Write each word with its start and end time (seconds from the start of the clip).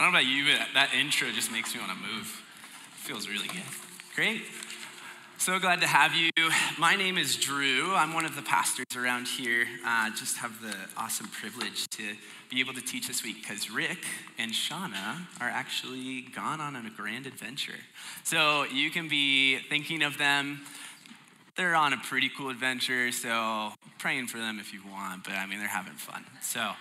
I 0.00 0.04
don't 0.04 0.14
know 0.14 0.18
about 0.18 0.32
you, 0.32 0.46
but 0.46 0.68
that 0.72 0.94
intro 0.94 1.28
just 1.28 1.52
makes 1.52 1.74
me 1.74 1.80
want 1.82 1.92
to 1.92 1.98
move. 1.98 2.24
Feels 2.94 3.28
really 3.28 3.48
good. 3.48 3.60
Great. 4.14 4.40
So 5.36 5.58
glad 5.58 5.82
to 5.82 5.86
have 5.86 6.14
you. 6.14 6.30
My 6.78 6.96
name 6.96 7.18
is 7.18 7.36
Drew. 7.36 7.94
I'm 7.94 8.14
one 8.14 8.24
of 8.24 8.34
the 8.34 8.40
pastors 8.40 8.86
around 8.96 9.28
here. 9.28 9.66
Uh, 9.86 10.08
just 10.16 10.38
have 10.38 10.62
the 10.62 10.74
awesome 10.96 11.28
privilege 11.28 11.86
to 11.88 12.02
be 12.48 12.60
able 12.60 12.72
to 12.72 12.80
teach 12.80 13.08
this 13.08 13.22
week 13.22 13.42
because 13.42 13.70
Rick 13.70 13.98
and 14.38 14.52
Shauna 14.52 15.18
are 15.38 15.50
actually 15.50 16.22
gone 16.34 16.62
on 16.62 16.76
a 16.76 16.90
grand 16.96 17.26
adventure. 17.26 17.80
So 18.24 18.64
you 18.72 18.90
can 18.90 19.06
be 19.06 19.58
thinking 19.68 20.02
of 20.02 20.16
them. 20.16 20.62
They're 21.56 21.74
on 21.74 21.92
a 21.92 21.98
pretty 21.98 22.30
cool 22.36 22.50
adventure, 22.50 23.12
so 23.12 23.72
praying 23.98 24.28
for 24.28 24.38
them 24.38 24.58
if 24.58 24.72
you 24.72 24.80
want, 24.90 25.24
but 25.24 25.34
I 25.34 25.46
mean, 25.46 25.58
they're 25.58 25.68
having 25.68 25.94
fun. 25.94 26.24
So 26.40 26.72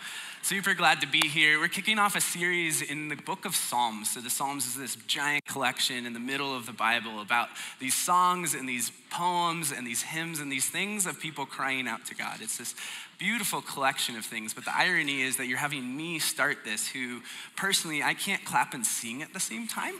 Super 0.42 0.74
glad 0.74 1.02
to 1.02 1.08
be 1.08 1.28
here. 1.28 1.60
We're 1.60 1.68
kicking 1.68 2.00
off 2.00 2.16
a 2.16 2.22
series 2.22 2.82
in 2.82 3.10
the 3.10 3.18
book 3.18 3.46
of 3.46 3.56
Psalms. 3.56 4.12
So, 4.12 4.22
the 4.22 4.30
Psalms 4.30 4.66
is 4.66 4.76
this 4.76 4.96
giant 5.06 5.46
collection 5.46 6.06
in 6.06 6.14
the 6.14 6.20
middle 6.20 6.56
of 6.56 6.66
the 6.66 6.72
Bible 6.72 7.22
about 7.22 7.50
these 7.80 7.94
songs 7.94 8.56
and 8.56 8.68
these 8.68 8.90
poems 9.12 9.72
and 9.72 9.86
these 9.86 10.02
hymns 10.02 10.40
and 10.40 10.50
these 10.50 10.68
things 10.68 11.06
of 11.06 11.20
people 11.20 11.46
crying 11.46 11.88
out 11.88 12.06
to 12.06 12.16
God. 12.16 12.38
It's 12.42 12.58
this 12.58 12.74
beautiful 13.20 13.62
collection 13.62 14.16
of 14.16 14.24
things. 14.26 14.54
But 14.54 14.64
the 14.64 14.76
irony 14.76 15.22
is 15.22 15.36
that 15.38 15.48
you're 15.48 15.58
having 15.58 15.96
me 15.96 16.20
start 16.20 16.60
this, 16.64 16.88
who 16.88 17.20
personally, 17.58 18.02
I 18.02 18.14
can't 18.14 18.44
clap 18.46 18.74
and 18.74 18.86
sing 18.86 19.22
at 19.22 19.34
the 19.34 19.42
same 19.42 19.68
time 19.68 19.96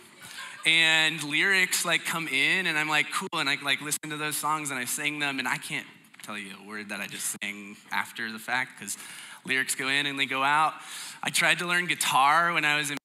and 0.66 1.24
lyrics 1.24 1.86
like 1.86 2.04
come 2.06 2.28
in 2.28 2.68
and 2.68 2.78
i'm 2.78 2.90
like 2.90 3.08
cool 3.12 3.40
and 3.40 3.50
i 3.50 3.58
like 3.64 3.82
listen 3.82 4.10
to 4.10 4.18
those 4.18 4.36
songs 4.36 4.72
and 4.72 4.80
i 4.80 4.86
sing 4.86 5.20
them 5.20 5.40
and 5.40 5.48
i 5.48 5.58
can't 5.58 5.88
tell 6.24 6.38
you 6.38 6.52
a 6.64 6.68
word 6.68 6.90
that 6.90 7.00
i 7.00 7.08
just 7.08 7.36
sang 7.42 7.78
after 7.92 8.32
the 8.32 8.40
fact 8.40 8.78
because 8.78 8.98
lyrics 9.46 9.76
go 9.76 9.88
in 9.88 10.06
and 10.06 10.20
they 10.20 10.26
go 10.26 10.44
out. 10.44 10.74
I 11.24 11.30
tried 11.30 11.60
to 11.60 11.68
learn 11.68 11.88
guitar 11.88 12.54
when 12.54 12.66
I 12.66 12.78
was 12.78 12.92
in 12.92 12.98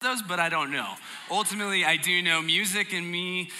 those, 0.00 0.22
but 0.22 0.40
I 0.40 0.48
don't 0.48 0.72
know. 0.72 0.94
Ultimately, 1.30 1.84
I 1.84 1.96
do 1.96 2.22
know 2.22 2.42
music 2.42 2.92
and 2.92 3.10
me 3.10 3.50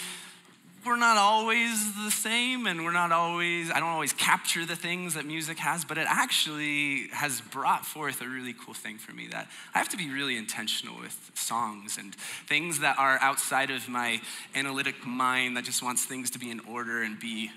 we're 0.85 0.97
not 0.97 1.17
always 1.17 1.95
the 2.03 2.11
same 2.11 2.67
and 2.67 2.83
we're 2.83 2.91
not 2.91 3.11
always 3.11 3.71
i 3.71 3.79
don't 3.79 3.89
always 3.89 4.13
capture 4.13 4.65
the 4.65 4.75
things 4.75 5.13
that 5.13 5.25
music 5.25 5.57
has 5.57 5.85
but 5.85 5.97
it 5.97 6.07
actually 6.09 7.07
has 7.11 7.41
brought 7.41 7.85
forth 7.85 8.21
a 8.21 8.27
really 8.27 8.53
cool 8.53 8.73
thing 8.73 8.97
for 8.97 9.13
me 9.13 9.27
that 9.27 9.47
i 9.73 9.77
have 9.77 9.89
to 9.89 9.97
be 9.97 10.09
really 10.09 10.37
intentional 10.37 10.95
with 10.99 11.31
songs 11.33 11.97
and 11.97 12.15
things 12.15 12.79
that 12.79 12.97
are 12.97 13.17
outside 13.21 13.71
of 13.71 13.87
my 13.87 14.19
analytic 14.55 15.05
mind 15.05 15.55
that 15.57 15.63
just 15.63 15.83
wants 15.83 16.05
things 16.05 16.29
to 16.29 16.39
be 16.39 16.49
in 16.49 16.59
order 16.61 17.03
and 17.03 17.19
be 17.19 17.51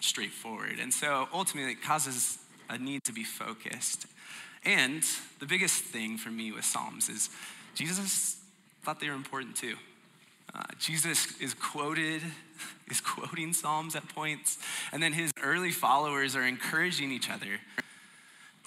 straightforward. 0.00 0.78
And 0.80 0.92
so 0.92 1.28
ultimately 1.32 1.72
it 1.72 1.82
causes 1.82 2.38
a 2.68 2.78
need 2.78 3.04
to 3.04 3.12
be 3.12 3.24
focused. 3.24 4.06
And 4.64 5.02
the 5.38 5.46
biggest 5.46 5.82
thing 5.84 6.18
for 6.18 6.30
me 6.30 6.52
with 6.52 6.64
psalms 6.64 7.08
is 7.08 7.30
jesus 7.74 8.36
thought 8.82 9.00
they 9.00 9.08
were 9.08 9.14
important 9.14 9.56
too 9.56 9.76
uh, 10.54 10.62
Jesus 10.78 11.40
is 11.40 11.54
quoted, 11.54 12.22
is 12.90 13.00
quoting 13.00 13.52
Psalms 13.52 13.94
at 13.94 14.08
points, 14.08 14.58
and 14.92 15.02
then 15.02 15.12
his 15.12 15.32
early 15.42 15.70
followers 15.70 16.34
are 16.34 16.46
encouraging 16.46 17.12
each 17.12 17.30
other 17.30 17.60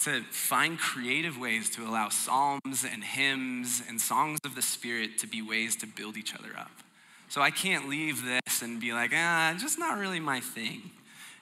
to 0.00 0.22
find 0.30 0.78
creative 0.78 1.38
ways 1.38 1.70
to 1.70 1.86
allow 1.86 2.08
psalms 2.08 2.84
and 2.84 3.02
hymns 3.04 3.82
and 3.88 4.00
songs 4.00 4.38
of 4.44 4.54
the 4.54 4.62
Spirit 4.62 5.18
to 5.18 5.26
be 5.26 5.40
ways 5.40 5.76
to 5.76 5.86
build 5.86 6.16
each 6.16 6.34
other 6.34 6.50
up. 6.58 6.70
So 7.28 7.40
I 7.40 7.50
can't 7.50 7.88
leave 7.88 8.24
this 8.24 8.62
and 8.62 8.80
be 8.80 8.92
like, 8.92 9.12
ah, 9.14 9.54
just 9.58 9.78
not 9.78 9.98
really 9.98 10.20
my 10.20 10.40
thing. 10.40 10.90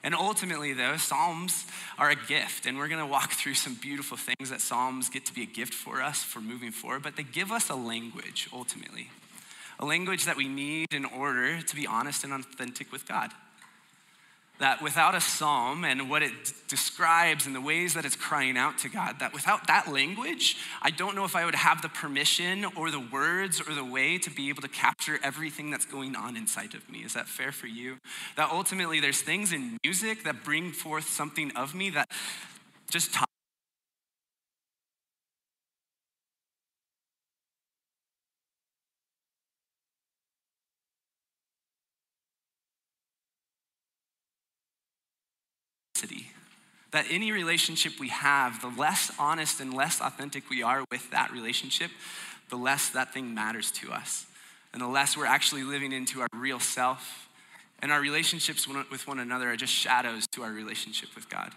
And 0.03 0.13
ultimately, 0.13 0.73
though, 0.73 0.97
Psalms 0.97 1.65
are 1.97 2.09
a 2.09 2.15
gift, 2.15 2.65
and 2.65 2.77
we're 2.77 2.89
gonna 2.89 3.07
walk 3.07 3.31
through 3.33 3.55
some 3.55 3.75
beautiful 3.75 4.17
things 4.17 4.49
that 4.49 4.61
Psalms 4.61 5.09
get 5.09 5.25
to 5.25 5.33
be 5.33 5.43
a 5.43 5.47
gift 5.47 5.73
for 5.73 6.01
us 6.01 6.23
for 6.23 6.39
moving 6.39 6.71
forward, 6.71 7.03
but 7.03 7.15
they 7.15 7.23
give 7.23 7.51
us 7.51 7.69
a 7.69 7.75
language 7.75 8.49
ultimately 8.53 9.09
a 9.83 9.85
language 9.85 10.23
that 10.23 10.37
we 10.37 10.47
need 10.47 10.93
in 10.93 11.03
order 11.03 11.61
to 11.61 11.75
be 11.75 11.85
honest 11.85 12.23
and 12.23 12.31
authentic 12.31 12.89
with 12.91 13.05
God. 13.05 13.31
That 14.59 14.81
without 14.81 15.13
a 15.13 15.19
psalm 15.19 15.83
and 15.83 16.09
what 16.09 16.23
it 16.23 16.31
d- 16.45 16.53
describes 16.69 17.45
and 17.45 17.53
the 17.53 17.59
ways 17.59 17.95
that 17.95 18.05
it's 18.05 18.15
crying 18.15 18.55
out 18.55 18.77
to 18.79 18.89
God, 18.89 19.19
that 19.19 19.33
without 19.33 19.67
that 19.67 19.91
language, 19.91 20.55
I 20.81 20.89
don't 20.89 21.15
know 21.15 21.25
if 21.25 21.35
I 21.35 21.43
would 21.43 21.55
have 21.55 21.81
the 21.81 21.89
permission 21.89 22.63
or 22.77 22.91
the 22.91 22.99
words 22.99 23.59
or 23.59 23.73
the 23.73 23.83
way 23.83 24.17
to 24.19 24.29
be 24.29 24.47
able 24.47 24.61
to 24.61 24.69
capture 24.69 25.19
everything 25.21 25.69
that's 25.69 25.85
going 25.85 26.15
on 26.15 26.37
inside 26.37 26.75
of 26.75 26.89
me. 26.89 26.99
Is 26.99 27.15
that 27.15 27.27
fair 27.27 27.51
for 27.51 27.67
you? 27.67 27.97
That 28.37 28.51
ultimately 28.51 29.01
there's 29.01 29.21
things 29.21 29.51
in 29.51 29.77
music 29.83 30.23
that 30.23 30.45
bring 30.45 30.71
forth 30.71 31.09
something 31.09 31.51
of 31.57 31.75
me 31.75 31.89
that 31.89 32.09
just 32.89 33.13
talk 33.13 33.27
that 46.93 47.05
any 47.09 47.31
relationship 47.31 47.99
we 47.99 48.09
have, 48.09 48.61
the 48.61 48.71
less 48.79 49.11
honest 49.19 49.59
and 49.59 49.73
less 49.73 49.99
authentic 49.99 50.49
we 50.49 50.61
are 50.61 50.85
with 50.91 51.09
that 51.11 51.31
relationship, 51.31 51.89
the 52.49 52.55
less 52.55 52.89
that 52.89 53.13
thing 53.13 53.33
matters 53.33 53.71
to 53.71 53.91
us. 53.91 54.27
And 54.71 54.81
the 54.81 54.87
less 54.87 55.17
we're 55.17 55.25
actually 55.25 55.63
living 55.63 55.91
into 55.91 56.21
our 56.21 56.27
real 56.33 56.59
self. 56.59 57.27
And 57.79 57.91
our 57.91 57.99
relationships 57.99 58.67
with 58.67 59.07
one 59.07 59.19
another 59.19 59.51
are 59.51 59.55
just 59.55 59.73
shadows 59.73 60.27
to 60.33 60.43
our 60.43 60.51
relationship 60.51 61.09
with 61.15 61.29
God. 61.29 61.51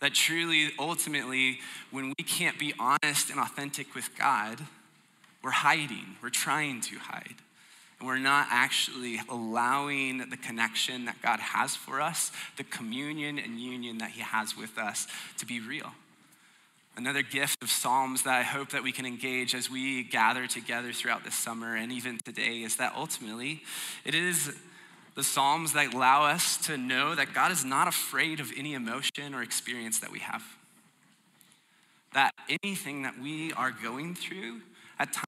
That 0.00 0.14
truly, 0.14 0.70
ultimately, 0.78 1.60
when 1.90 2.14
we 2.18 2.24
can't 2.24 2.58
be 2.58 2.72
honest 2.78 3.30
and 3.30 3.38
authentic 3.38 3.94
with 3.94 4.16
God, 4.18 4.58
we're 5.44 5.50
hiding, 5.50 6.16
we're 6.22 6.30
trying 6.30 6.80
to 6.82 6.98
hide 6.98 7.36
and 8.00 8.08
we're 8.08 8.18
not 8.18 8.48
actually 8.50 9.20
allowing 9.28 10.30
the 10.30 10.36
connection 10.36 11.04
that 11.04 11.20
God 11.22 11.38
has 11.38 11.76
for 11.76 12.00
us, 12.00 12.32
the 12.56 12.64
communion 12.64 13.38
and 13.38 13.60
union 13.60 13.98
that 13.98 14.10
He 14.10 14.22
has 14.22 14.56
with 14.56 14.78
us, 14.78 15.06
to 15.38 15.46
be 15.46 15.60
real. 15.60 15.92
Another 16.96 17.22
gift 17.22 17.62
of 17.62 17.70
Psalms 17.70 18.22
that 18.22 18.34
I 18.34 18.42
hope 18.42 18.70
that 18.70 18.82
we 18.82 18.90
can 18.90 19.06
engage 19.06 19.54
as 19.54 19.70
we 19.70 20.02
gather 20.02 20.46
together 20.46 20.92
throughout 20.92 21.24
this 21.24 21.34
summer 21.34 21.76
and 21.76 21.92
even 21.92 22.18
today 22.24 22.62
is 22.62 22.76
that 22.76 22.94
ultimately 22.96 23.62
it 24.04 24.14
is 24.14 24.52
the 25.14 25.22
Psalms 25.22 25.72
that 25.74 25.94
allow 25.94 26.24
us 26.24 26.56
to 26.66 26.76
know 26.76 27.14
that 27.14 27.32
God 27.32 27.52
is 27.52 27.64
not 27.64 27.86
afraid 27.86 28.40
of 28.40 28.50
any 28.56 28.74
emotion 28.74 29.34
or 29.34 29.42
experience 29.42 29.98
that 30.00 30.10
we 30.10 30.20
have. 30.20 30.42
That 32.14 32.32
anything 32.62 33.02
that 33.02 33.18
we 33.20 33.52
are 33.52 33.70
going 33.70 34.14
through 34.14 34.62
at 34.98 35.12
times 35.12 35.26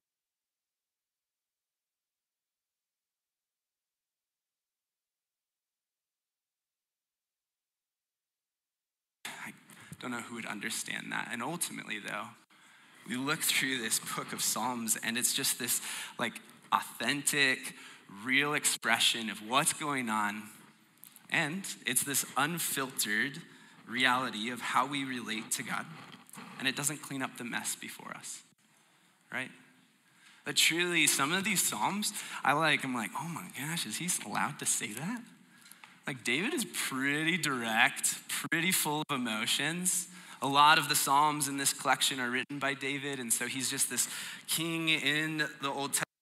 Don't 10.02 10.02
know 10.13 10.21
who 10.21 10.35
would 10.35 10.45
understand 10.45 11.11
that. 11.11 11.29
And 11.31 11.41
ultimately, 11.41 11.99
though, 11.99 12.27
we 13.07 13.17
look 13.17 13.41
through 13.41 13.79
this 13.79 13.99
book 13.99 14.31
of 14.33 14.41
Psalms 14.41 14.97
and 15.03 15.17
it's 15.17 15.33
just 15.33 15.59
this 15.59 15.81
like 16.17 16.33
authentic, 16.71 17.75
real 18.23 18.53
expression 18.53 19.29
of 19.29 19.47
what's 19.47 19.73
going 19.73 20.09
on. 20.09 20.43
And 21.29 21.65
it's 21.85 22.03
this 22.03 22.25
unfiltered 22.37 23.41
reality 23.87 24.49
of 24.51 24.61
how 24.61 24.85
we 24.85 25.03
relate 25.03 25.51
to 25.51 25.63
God. 25.63 25.85
And 26.59 26.67
it 26.67 26.75
doesn't 26.75 27.01
clean 27.01 27.21
up 27.21 27.37
the 27.37 27.43
mess 27.43 27.75
before 27.75 28.11
us, 28.15 28.41
right? 29.31 29.49
But 30.45 30.55
truly, 30.55 31.07
some 31.07 31.33
of 31.33 31.43
these 31.43 31.61
Psalms, 31.61 32.13
I 32.43 32.53
like, 32.53 32.83
I'm 32.83 32.93
like, 32.93 33.11
oh 33.19 33.27
my 33.27 33.45
gosh, 33.57 33.85
is 33.85 33.97
he 33.97 34.09
allowed 34.25 34.59
to 34.59 34.65
say 34.65 34.93
that? 34.93 35.21
Like, 36.05 36.23
David 36.23 36.53
is 36.53 36.65
pretty 36.65 37.37
direct, 37.37 38.27
pretty 38.27 38.71
full 38.71 39.03
of 39.09 39.15
emotions. 39.15 40.07
A 40.41 40.47
lot 40.47 40.77
of 40.77 40.89
the 40.89 40.95
Psalms 40.95 41.47
in 41.47 41.57
this 41.57 41.71
collection 41.71 42.19
are 42.19 42.29
written 42.29 42.59
by 42.59 42.73
David, 42.73 43.19
and 43.19 43.31
so 43.31 43.47
he's 43.47 43.69
just 43.69 43.89
this 43.89 44.09
king 44.47 44.89
in 44.89 45.37
the 45.61 45.69
Old 45.69 45.93
Testament 45.93 46.12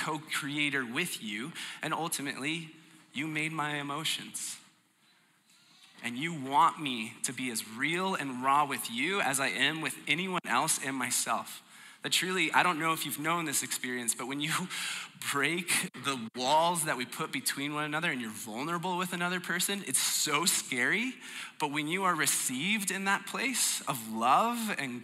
co 0.00 0.20
creator 0.32 0.84
with 0.84 1.22
you, 1.22 1.52
and 1.82 1.92
ultimately, 1.94 2.70
you 3.12 3.26
made 3.26 3.52
my 3.52 3.76
emotions. 3.76 4.56
And 6.02 6.16
you 6.16 6.32
want 6.32 6.80
me 6.80 7.12
to 7.24 7.32
be 7.32 7.50
as 7.50 7.68
real 7.76 8.14
and 8.14 8.42
raw 8.42 8.64
with 8.64 8.90
you 8.90 9.20
as 9.20 9.38
I 9.38 9.48
am 9.48 9.82
with 9.82 9.94
anyone 10.08 10.40
else 10.48 10.80
and 10.84 10.96
myself. 10.96 11.62
That 12.02 12.12
truly, 12.12 12.50
I 12.52 12.62
don't 12.62 12.78
know 12.78 12.94
if 12.94 13.04
you've 13.04 13.18
known 13.18 13.44
this 13.44 13.62
experience, 13.62 14.14
but 14.14 14.26
when 14.26 14.40
you 14.40 14.52
break 15.32 15.90
the 16.04 16.18
walls 16.34 16.84
that 16.84 16.96
we 16.96 17.04
put 17.04 17.30
between 17.30 17.74
one 17.74 17.84
another 17.84 18.10
and 18.10 18.20
you're 18.20 18.30
vulnerable 18.30 18.96
with 18.96 19.12
another 19.12 19.38
person, 19.38 19.84
it's 19.86 19.98
so 19.98 20.46
scary. 20.46 21.12
But 21.58 21.72
when 21.72 21.88
you 21.88 22.04
are 22.04 22.14
received 22.14 22.90
in 22.90 23.04
that 23.04 23.26
place 23.26 23.82
of 23.86 23.98
love 24.10 24.74
and 24.78 25.02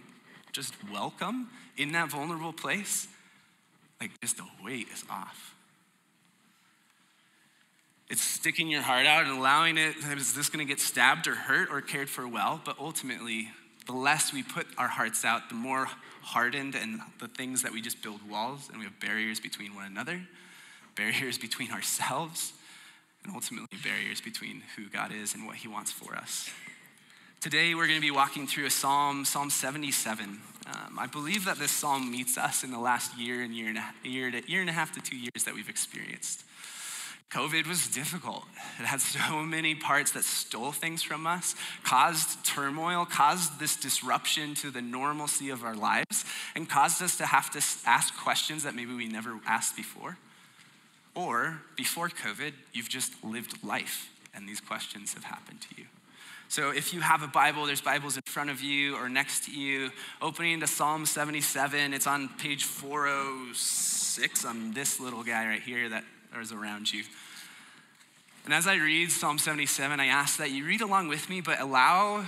just 0.52 0.72
welcome 0.90 1.48
in 1.76 1.92
that 1.92 2.10
vulnerable 2.10 2.54
place, 2.54 3.08
like 4.00 4.20
just 4.20 4.36
the 4.36 4.46
weight 4.64 4.88
is 4.92 5.04
off. 5.10 5.54
It's 8.08 8.22
sticking 8.22 8.68
your 8.68 8.82
heart 8.82 9.06
out 9.06 9.24
and 9.24 9.36
allowing 9.36 9.78
it, 9.78 9.96
is 9.96 10.34
this 10.34 10.48
gonna 10.48 10.64
get 10.64 10.80
stabbed 10.80 11.26
or 11.26 11.34
hurt 11.34 11.70
or 11.70 11.80
cared 11.80 12.08
for 12.08 12.28
well? 12.28 12.60
But 12.64 12.76
ultimately, 12.78 13.50
the 13.86 13.92
less 13.92 14.32
we 14.32 14.42
put 14.42 14.66
our 14.78 14.88
hearts 14.88 15.24
out, 15.24 15.48
the 15.48 15.54
more 15.54 15.88
hardened 16.22 16.74
and 16.74 17.00
the 17.20 17.28
things 17.28 17.62
that 17.62 17.72
we 17.72 17.80
just 17.80 18.02
build 18.02 18.20
walls 18.28 18.68
and 18.68 18.78
we 18.78 18.84
have 18.84 18.98
barriers 19.00 19.40
between 19.40 19.74
one 19.74 19.86
another, 19.86 20.20
barriers 20.96 21.38
between 21.38 21.70
ourselves, 21.72 22.52
and 23.24 23.34
ultimately 23.34 23.78
barriers 23.82 24.20
between 24.20 24.62
who 24.76 24.88
God 24.88 25.12
is 25.12 25.34
and 25.34 25.46
what 25.46 25.56
He 25.56 25.68
wants 25.68 25.90
for 25.90 26.14
us. 26.14 26.50
Today, 27.40 27.74
we're 27.74 27.86
going 27.86 27.98
to 27.98 28.06
be 28.06 28.10
walking 28.10 28.46
through 28.46 28.66
a 28.66 28.70
psalm, 28.70 29.24
Psalm 29.24 29.50
77. 29.50 30.40
Um, 30.66 30.98
I 30.98 31.06
believe 31.06 31.44
that 31.44 31.58
this 31.58 31.70
psalm 31.70 32.10
meets 32.10 32.36
us 32.36 32.64
in 32.64 32.72
the 32.72 32.78
last 32.78 33.16
year 33.16 33.42
and 33.42 33.54
year 33.54 33.68
and 33.68 33.78
a, 33.78 34.08
year, 34.08 34.30
to, 34.30 34.50
year 34.50 34.60
and 34.60 34.70
a 34.70 34.72
half 34.72 34.92
to 34.92 35.00
two 35.00 35.16
years 35.16 35.44
that 35.44 35.54
we've 35.54 35.68
experienced. 35.68 36.42
COVID 37.30 37.66
was 37.66 37.88
difficult. 37.88 38.44
It 38.78 38.84
had 38.84 39.00
so 39.00 39.42
many 39.42 39.74
parts 39.74 40.12
that 40.12 40.24
stole 40.24 40.72
things 40.72 41.02
from 41.02 41.26
us, 41.26 41.54
caused 41.84 42.44
turmoil, 42.44 43.04
caused 43.04 43.58
this 43.58 43.76
disruption 43.76 44.54
to 44.56 44.70
the 44.70 44.82
normalcy 44.82 45.50
of 45.50 45.64
our 45.64 45.74
lives, 45.74 46.24
and 46.54 46.68
caused 46.68 47.02
us 47.02 47.16
to 47.18 47.26
have 47.26 47.50
to 47.50 47.58
ask 47.88 48.16
questions 48.16 48.62
that 48.62 48.74
maybe 48.74 48.94
we 48.94 49.06
never 49.06 49.38
asked 49.46 49.76
before. 49.76 50.18
Or 51.14 51.62
before 51.76 52.08
COVID, 52.08 52.52
you've 52.72 52.88
just 52.88 53.12
lived 53.24 53.64
life, 53.64 54.10
and 54.34 54.48
these 54.48 54.60
questions 54.60 55.14
have 55.14 55.24
happened 55.24 55.60
to 55.62 55.80
you. 55.80 55.86
So 56.48 56.70
if 56.70 56.94
you 56.94 57.00
have 57.00 57.22
a 57.22 57.26
Bible, 57.26 57.66
there's 57.66 57.80
Bibles 57.80 58.16
in 58.16 58.22
front 58.26 58.50
of 58.50 58.62
you 58.62 58.96
or 58.96 59.08
next 59.08 59.44
to 59.46 59.50
you. 59.50 59.90
Opening 60.22 60.60
to 60.60 60.66
Psalm 60.66 61.04
77, 61.04 61.92
it's 61.92 62.06
on 62.06 62.28
page 62.38 62.64
406 62.64 64.44
I'm 64.44 64.72
this 64.72 65.00
little 65.00 65.24
guy 65.24 65.46
right 65.46 65.60
here 65.60 65.88
that 65.88 66.04
is 66.40 66.52
around 66.52 66.92
you. 66.92 67.02
And 68.44 68.54
as 68.54 68.68
I 68.68 68.76
read 68.76 69.10
Psalm 69.10 69.38
77, 69.38 69.98
I 69.98 70.06
ask 70.06 70.38
that 70.38 70.52
you 70.52 70.64
read 70.64 70.82
along 70.82 71.08
with 71.08 71.28
me, 71.28 71.40
but 71.40 71.60
allow, 71.60 72.24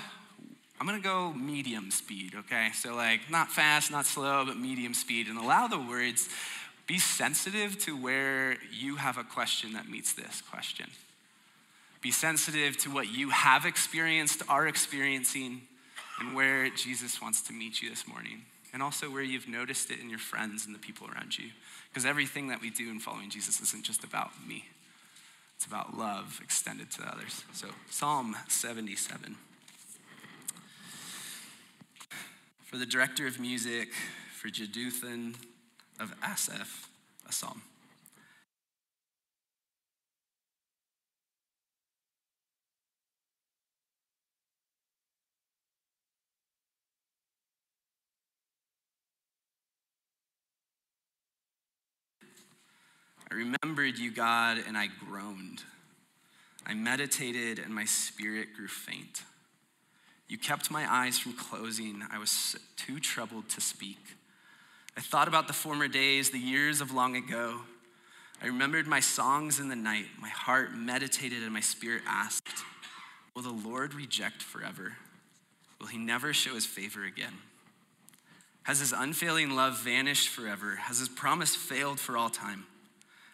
I'm 0.81 0.87
gonna 0.87 0.99
go 0.99 1.33
medium 1.33 1.93
speed, 1.93 2.35
okay? 2.35 2.71
So, 2.75 2.97
like, 2.97 3.31
not 3.31 3.53
fast, 3.53 3.93
not 3.93 4.05
slow, 4.05 4.45
but 4.45 4.57
medium 4.57 4.95
speed, 4.95 5.29
and 5.29 5.39
allow 5.39 5.69
the 5.69 5.79
words, 5.79 6.29
be 6.89 6.99
sensitive 6.99 7.79
to 7.85 7.97
where 7.97 8.57
you 8.73 8.97
have 8.97 9.17
a 9.17 9.23
question 9.23 9.75
that 9.75 9.89
meets 9.89 10.13
this 10.13 10.43
question. 10.43 10.91
Be 12.01 12.11
sensitive 12.11 12.77
to 12.79 12.91
what 12.91 13.13
you 13.13 13.31
have 13.31 13.67
experienced, 13.67 14.43
are 14.49 14.67
experiencing, 14.67 15.63
and 16.21 16.35
where 16.35 16.71
Jesus 16.71 17.21
wants 17.21 17.43
to 17.43 17.53
meet 17.53 17.83
you 17.83 17.91
this 17.91 18.07
morning. 18.07 18.43
And 18.73 18.83
also 18.83 19.11
where 19.11 19.23
you've 19.23 19.49
noticed 19.49 19.91
it 19.91 19.99
in 19.99 20.11
your 20.11 20.19
friends 20.19 20.67
and 20.67 20.75
the 20.75 20.79
people 20.79 21.09
around 21.09 21.39
you. 21.39 21.51
Because 21.89 22.05
everything 22.05 22.49
that 22.49 22.61
we 22.61 22.71
do 22.71 22.91
in 22.91 23.01
following 23.01 23.31
Jesus 23.31 23.61
isn't 23.61 23.85
just 23.85 24.05
about 24.05 24.31
me, 24.47 24.67
it's 25.57 25.67
about 25.67 25.97
love 25.97 26.41
extended 26.43 26.91
to 26.93 27.03
others. 27.03 27.45
So, 27.53 27.69
Psalm 27.91 28.37
77. 28.47 29.37
For 32.65 32.77
the 32.77 32.87
director 32.87 33.27
of 33.27 33.41
music, 33.41 33.89
for 34.35 34.49
Jeduthun 34.49 35.35
of 35.99 36.15
Asaph, 36.23 36.89
a 37.29 37.33
psalm. 37.33 37.63
I 53.31 53.35
remembered 53.35 53.99
you, 53.99 54.11
God, 54.11 54.59
and 54.67 54.77
I 54.77 54.87
groaned. 54.87 55.63
I 56.67 56.75
meditated, 56.75 57.59
and 57.59 57.75
my 57.75 57.85
spirit 57.85 58.49
grew 58.57 58.69
faint. 58.69 59.23
You 60.29 60.39
kept 60.39 60.71
my 60.71 60.91
eyes 60.91 61.19
from 61.19 61.33
closing. 61.33 62.03
I 62.11 62.19
was 62.19 62.57
too 62.77 63.01
troubled 63.01 63.49
to 63.51 63.61
speak. 63.61 63.99
I 64.97 65.01
thought 65.01 65.29
about 65.29 65.47
the 65.47 65.55
former 65.55 65.89
days, 65.89 66.31
the 66.31 66.39
years 66.39 66.81
of 66.81 66.93
long 66.93 67.17
ago. 67.17 67.61
I 68.43 68.47
remembered 68.47 68.87
my 68.87 69.01
songs 69.01 69.59
in 69.61 69.69
the 69.69 69.77
night. 69.77 70.07
My 70.21 70.29
heart 70.29 70.75
meditated, 70.75 71.43
and 71.43 71.53
my 71.53 71.61
spirit 71.61 72.03
asked, 72.07 72.65
Will 73.35 73.43
the 73.43 73.69
Lord 73.69 73.95
reject 73.95 74.43
forever? 74.43 74.95
Will 75.81 75.87
he 75.87 75.99
never 75.99 76.33
show 76.33 76.55
his 76.55 76.67
favor 76.67 77.05
again? 77.05 77.35
Has 78.65 78.81
his 78.81 78.93
unfailing 78.93 79.51
love 79.51 79.79
vanished 79.79 80.29
forever? 80.29 80.77
Has 80.77 80.99
his 80.99 81.09
promise 81.09 81.55
failed 81.55 81.99
for 81.99 82.17
all 82.17 82.29
time? 82.29 82.67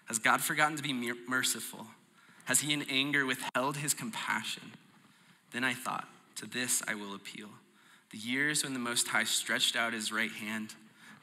Has 0.06 0.18
God 0.18 0.40
forgotten 0.40 0.76
to 0.76 0.82
be 0.82 1.12
merciful? 1.26 1.86
Has 2.44 2.60
he 2.60 2.72
in 2.72 2.82
anger 2.90 3.24
withheld 3.24 3.76
his 3.78 3.94
compassion? 3.94 4.72
Then 5.52 5.64
I 5.64 5.72
thought, 5.72 6.06
to 6.36 6.46
this 6.46 6.82
I 6.86 6.94
will 6.94 7.14
appeal. 7.14 7.48
The 8.10 8.18
years 8.18 8.62
when 8.62 8.74
the 8.74 8.78
Most 8.78 9.08
High 9.08 9.24
stretched 9.24 9.76
out 9.76 9.92
his 9.92 10.12
right 10.12 10.30
hand, 10.30 10.74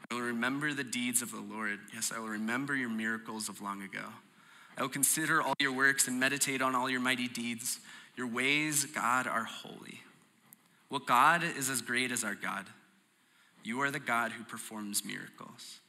I 0.10 0.16
will 0.16 0.22
remember 0.22 0.74
the 0.74 0.84
deeds 0.84 1.22
of 1.22 1.32
the 1.32 1.40
Lord. 1.40 1.80
Yes, 1.94 2.12
I 2.14 2.20
will 2.20 2.28
remember 2.28 2.76
your 2.76 2.90
miracles 2.90 3.50
of 3.50 3.62
long 3.62 3.82
ago. 3.82 4.06
I 4.78 4.82
will 4.82 4.90
consider 4.90 5.42
all 5.42 5.54
your 5.60 5.74
works 5.74 6.08
and 6.08 6.20
meditate 6.20 6.62
on 6.62 6.76
all 6.76 6.90
your 6.90 7.00
mighty 7.00 7.28
deeds. 7.28 7.80
Your 8.18 8.28
ways, 8.28 8.86
God, 8.86 9.28
are 9.28 9.44
holy. 9.44 10.02
What 10.90 11.06
God 11.06 11.44
is 11.44 11.70
as 11.70 11.82
great 11.82 12.12
as 12.12 12.24
our 12.24 12.36
God? 12.36 12.66
You 13.64 13.82
are 13.82 13.92
the 13.92 14.00
God 14.00 14.32
who 14.32 14.44
performs 14.44 15.06
miracles. 15.06 15.80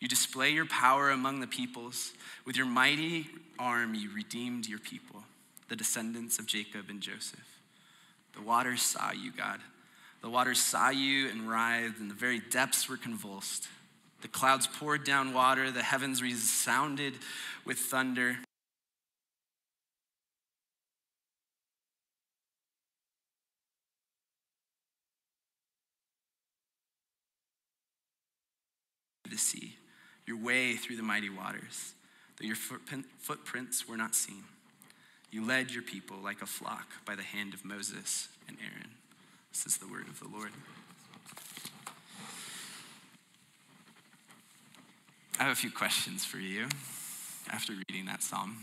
You 0.00 0.08
display 0.08 0.50
your 0.50 0.66
power 0.66 1.10
among 1.10 1.40
the 1.40 1.46
peoples. 1.46 2.12
With 2.46 2.56
your 2.56 2.66
mighty 2.66 3.28
arm, 3.58 3.94
you 3.94 4.10
redeemed 4.14 4.66
your 4.66 4.78
people, 4.78 5.22
the 5.68 5.76
descendants 5.76 6.38
of 6.38 6.46
Jacob 6.46 6.86
and 6.88 7.02
Joseph. 7.02 7.58
The 8.34 8.40
waters 8.40 8.80
saw 8.80 9.12
you, 9.12 9.30
God. 9.30 9.60
The 10.22 10.30
waters 10.30 10.60
saw 10.60 10.88
you 10.88 11.28
and 11.28 11.48
writhed, 11.48 11.98
and 12.00 12.10
the 12.10 12.14
very 12.14 12.40
depths 12.40 12.88
were 12.88 12.96
convulsed. 12.96 13.68
The 14.22 14.28
clouds 14.28 14.66
poured 14.66 15.04
down 15.04 15.34
water, 15.34 15.70
the 15.70 15.82
heavens 15.82 16.22
resounded 16.22 17.14
with 17.64 17.78
thunder. 17.78 18.38
The 29.30 29.38
sea 29.38 29.76
your 30.30 30.38
way 30.38 30.76
through 30.76 30.94
the 30.94 31.02
mighty 31.02 31.28
waters, 31.28 31.92
though 32.38 32.46
your 32.46 32.54
footprints 32.54 33.88
were 33.88 33.96
not 33.96 34.14
seen. 34.14 34.44
You 35.32 35.44
led 35.44 35.72
your 35.72 35.82
people 35.82 36.18
like 36.22 36.40
a 36.40 36.46
flock 36.46 36.86
by 37.04 37.16
the 37.16 37.22
hand 37.22 37.52
of 37.52 37.64
Moses 37.64 38.28
and 38.46 38.56
Aaron. 38.60 38.90
This 39.52 39.66
is 39.66 39.78
the 39.78 39.88
word 39.88 40.06
of 40.06 40.20
the 40.20 40.28
Lord. 40.28 40.52
I 45.40 45.42
have 45.42 45.52
a 45.52 45.56
few 45.56 45.72
questions 45.72 46.24
for 46.24 46.38
you 46.38 46.68
after 47.50 47.72
reading 47.72 48.06
that 48.06 48.22
psalm. 48.22 48.62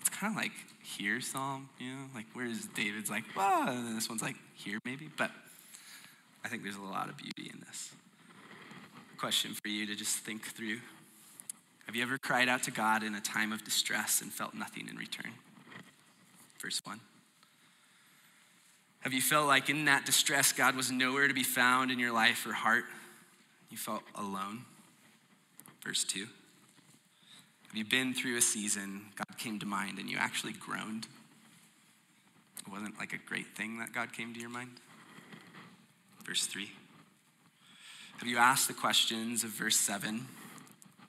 It's 0.00 0.08
kind 0.08 0.32
of 0.32 0.42
like 0.42 0.52
here 0.82 1.20
psalm, 1.20 1.68
you 1.78 1.90
know, 1.90 2.04
like 2.14 2.24
where's 2.32 2.64
David's 2.68 3.10
like, 3.10 3.24
well, 3.36 3.68
and 3.68 3.94
this 3.98 4.08
one's 4.08 4.22
like 4.22 4.36
here 4.54 4.78
maybe, 4.86 5.10
but 5.18 5.30
I 6.42 6.48
think 6.48 6.62
there's 6.62 6.76
a 6.76 6.80
lot 6.80 7.10
of 7.10 7.18
beauty 7.18 7.50
in 7.52 7.60
this 7.66 7.90
question 9.20 9.52
for 9.52 9.68
you 9.68 9.84
to 9.84 9.94
just 9.94 10.16
think 10.16 10.46
through. 10.46 10.78
Have 11.84 11.94
you 11.94 12.02
ever 12.02 12.16
cried 12.16 12.48
out 12.48 12.62
to 12.62 12.70
God 12.70 13.02
in 13.02 13.14
a 13.14 13.20
time 13.20 13.52
of 13.52 13.62
distress 13.62 14.22
and 14.22 14.32
felt 14.32 14.54
nothing 14.54 14.88
in 14.88 14.96
return? 14.96 15.32
Verse 16.58 16.80
1. 16.84 16.98
Have 19.00 19.12
you 19.12 19.20
felt 19.20 19.46
like 19.46 19.68
in 19.68 19.84
that 19.84 20.06
distress, 20.06 20.52
God 20.52 20.74
was 20.74 20.90
nowhere 20.90 21.28
to 21.28 21.34
be 21.34 21.42
found 21.42 21.90
in 21.90 21.98
your 21.98 22.12
life 22.12 22.46
or 22.46 22.54
heart? 22.54 22.84
You 23.68 23.76
felt 23.76 24.02
alone? 24.14 24.62
Verse 25.84 26.02
2. 26.04 26.20
Have 26.20 27.76
you 27.76 27.84
been 27.84 28.14
through 28.14 28.38
a 28.38 28.42
season, 28.42 29.02
God 29.16 29.36
came 29.36 29.58
to 29.58 29.66
mind, 29.66 29.98
and 29.98 30.08
you 30.08 30.16
actually 30.18 30.54
groaned? 30.54 31.06
It 32.58 32.72
wasn't 32.72 32.98
like 32.98 33.12
a 33.12 33.18
great 33.18 33.54
thing 33.54 33.80
that 33.80 33.92
God 33.92 34.14
came 34.14 34.32
to 34.32 34.40
your 34.40 34.48
mind? 34.48 34.70
Verse 36.24 36.46
3. 36.46 36.70
Have 38.20 38.28
you 38.28 38.36
asked 38.36 38.68
the 38.68 38.74
questions 38.74 39.44
of 39.44 39.50
verse 39.50 39.78
7? 39.78 40.26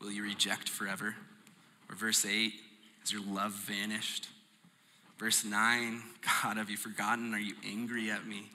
will 0.01 0.11
you 0.11 0.23
reject 0.23 0.69
forever? 0.69 1.13
Or 1.89 1.95
verse 1.95 2.25
8, 2.25 2.53
has 3.01 3.11
your 3.11 3.21
love 3.21 3.51
vanished? 3.51 4.29
Verse 5.19 5.43
9, 5.43 6.01
God, 6.43 6.55
have 6.55 6.69
you 6.69 6.77
forgotten? 6.77 7.33
Are 7.33 7.39
you 7.39 7.55
angry 7.67 8.09
at 8.09 8.25
me? 8.25 8.49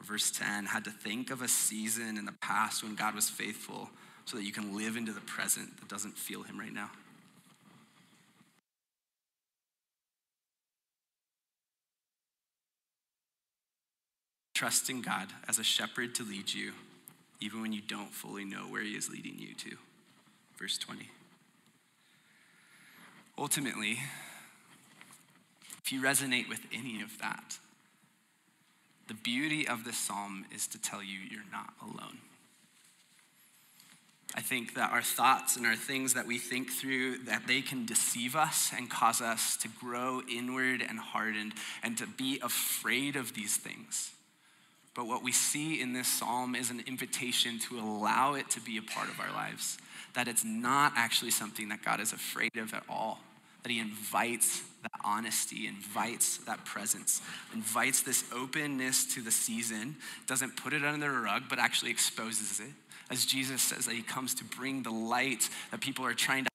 Or 0.00 0.04
verse 0.04 0.30
10, 0.30 0.66
had 0.66 0.84
to 0.84 0.90
think 0.90 1.30
of 1.32 1.42
a 1.42 1.48
season 1.48 2.16
in 2.16 2.24
the 2.24 2.32
past 2.40 2.82
when 2.82 2.94
God 2.94 3.16
was 3.16 3.28
faithful 3.28 3.90
so 4.26 4.36
that 4.36 4.44
you 4.44 4.52
can 4.52 4.76
live 4.76 4.96
into 4.96 5.12
the 5.12 5.20
present 5.20 5.76
that 5.78 5.88
doesn't 5.88 6.16
feel 6.16 6.44
Him 6.44 6.58
right 6.58 6.72
now. 6.72 6.90
Trusting 14.54 15.02
God 15.02 15.26
as 15.48 15.58
a 15.58 15.64
shepherd 15.64 16.14
to 16.14 16.22
lead 16.22 16.54
you, 16.54 16.70
even 17.42 17.60
when 17.60 17.72
you 17.72 17.80
don't 17.80 18.12
fully 18.12 18.44
know 18.44 18.60
where 18.68 18.82
He 18.82 18.92
is 18.92 19.10
leading 19.10 19.36
you 19.38 19.54
to. 19.54 19.76
Verse 20.58 20.78
20. 20.78 21.10
Ultimately, 23.36 23.98
if 25.82 25.92
you 25.92 26.00
resonate 26.00 26.48
with 26.48 26.60
any 26.72 27.02
of 27.02 27.18
that, 27.18 27.58
the 29.08 29.14
beauty 29.14 29.66
of 29.66 29.84
this 29.84 29.96
psalm 29.96 30.44
is 30.54 30.68
to 30.68 30.80
tell 30.80 31.02
you 31.02 31.18
you're 31.28 31.40
not 31.50 31.74
alone. 31.82 32.18
I 34.34 34.40
think 34.40 34.74
that 34.74 34.92
our 34.92 35.02
thoughts 35.02 35.56
and 35.56 35.66
our 35.66 35.76
things 35.76 36.14
that 36.14 36.26
we 36.26 36.38
think 36.38 36.70
through 36.70 37.18
that 37.24 37.46
they 37.46 37.60
can 37.60 37.84
deceive 37.84 38.34
us 38.36 38.70
and 38.74 38.88
cause 38.88 39.20
us 39.20 39.56
to 39.58 39.68
grow 39.68 40.22
inward 40.30 40.82
and 40.88 40.98
hardened 40.98 41.52
and 41.82 41.98
to 41.98 42.06
be 42.06 42.38
afraid 42.42 43.16
of 43.16 43.34
these 43.34 43.56
things. 43.56 44.12
But 44.94 45.06
what 45.06 45.22
we 45.22 45.32
see 45.32 45.80
in 45.80 45.92
this 45.92 46.08
psalm 46.08 46.54
is 46.54 46.70
an 46.70 46.82
invitation 46.86 47.58
to 47.60 47.78
allow 47.78 48.34
it 48.34 48.50
to 48.50 48.60
be 48.60 48.76
a 48.76 48.82
part 48.82 49.08
of 49.08 49.18
our 49.20 49.32
lives. 49.32 49.78
That 50.14 50.28
it's 50.28 50.44
not 50.44 50.92
actually 50.96 51.30
something 51.30 51.70
that 51.70 51.82
God 51.82 52.00
is 52.00 52.12
afraid 52.12 52.56
of 52.56 52.74
at 52.74 52.82
all. 52.88 53.18
That 53.62 53.72
He 53.72 53.78
invites 53.78 54.62
that 54.82 54.90
honesty, 55.04 55.66
invites 55.66 56.38
that 56.38 56.64
presence, 56.64 57.22
invites 57.54 58.02
this 58.02 58.24
openness 58.34 59.14
to 59.14 59.22
the 59.22 59.30
season, 59.30 59.96
doesn't 60.26 60.56
put 60.56 60.72
it 60.72 60.84
under 60.84 61.10
the 61.10 61.18
rug, 61.18 61.44
but 61.48 61.58
actually 61.58 61.90
exposes 61.90 62.60
it. 62.60 62.72
As 63.10 63.24
Jesus 63.24 63.62
says 63.62 63.86
that 63.86 63.94
He 63.94 64.02
comes 64.02 64.34
to 64.34 64.44
bring 64.44 64.82
the 64.82 64.90
light 64.90 65.48
that 65.70 65.80
people 65.80 66.04
are 66.04 66.14
trying 66.14 66.44
to 66.44 66.51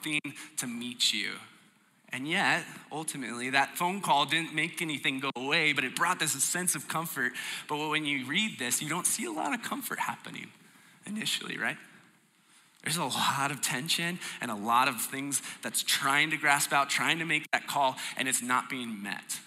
something 0.00 0.20
to 0.58 0.66
meet 0.66 1.12
you. 1.12 1.32
And 2.12 2.26
yet, 2.26 2.64
ultimately, 2.90 3.50
that 3.50 3.76
phone 3.76 4.00
call 4.00 4.26
didn't 4.26 4.52
make 4.52 4.82
anything 4.82 5.20
go 5.20 5.30
away, 5.36 5.72
but 5.72 5.84
it 5.84 5.94
brought 5.94 6.18
this 6.18 6.34
a 6.34 6.40
sense 6.40 6.74
of 6.74 6.88
comfort. 6.88 7.32
But 7.68 7.88
when 7.88 8.04
you 8.04 8.26
read 8.26 8.58
this, 8.58 8.82
you 8.82 8.88
don't 8.88 9.06
see 9.06 9.26
a 9.26 9.30
lot 9.30 9.54
of 9.54 9.62
comfort 9.62 10.00
happening 10.00 10.48
initially, 11.06 11.56
right? 11.56 11.76
There's 12.82 12.96
a 12.96 13.04
lot 13.04 13.50
of 13.50 13.60
tension 13.60 14.18
and 14.40 14.50
a 14.50 14.54
lot 14.54 14.88
of 14.88 15.00
things 15.00 15.40
that's 15.62 15.82
trying 15.82 16.30
to 16.30 16.36
grasp 16.36 16.72
out, 16.72 16.90
trying 16.90 17.20
to 17.20 17.24
make 17.24 17.48
that 17.52 17.68
call, 17.68 17.96
and 18.16 18.26
it's 18.26 18.42
not 18.42 18.68
being 18.68 19.02
met. 19.02 19.38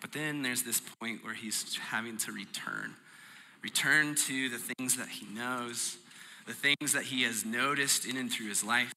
But 0.00 0.12
then 0.12 0.42
there's 0.42 0.62
this 0.62 0.80
point 0.80 1.22
where 1.22 1.34
he's 1.34 1.76
having 1.76 2.16
to 2.18 2.32
return 2.32 2.94
return 3.62 4.16
to 4.16 4.48
the 4.48 4.58
things 4.58 4.96
that 4.96 5.08
he 5.08 5.24
knows, 5.26 5.96
the 6.46 6.52
things 6.52 6.92
that 6.92 7.04
he 7.04 7.22
has 7.22 7.44
noticed 7.44 8.04
in 8.04 8.16
and 8.16 8.30
through 8.30 8.48
his 8.48 8.64
life. 8.64 8.92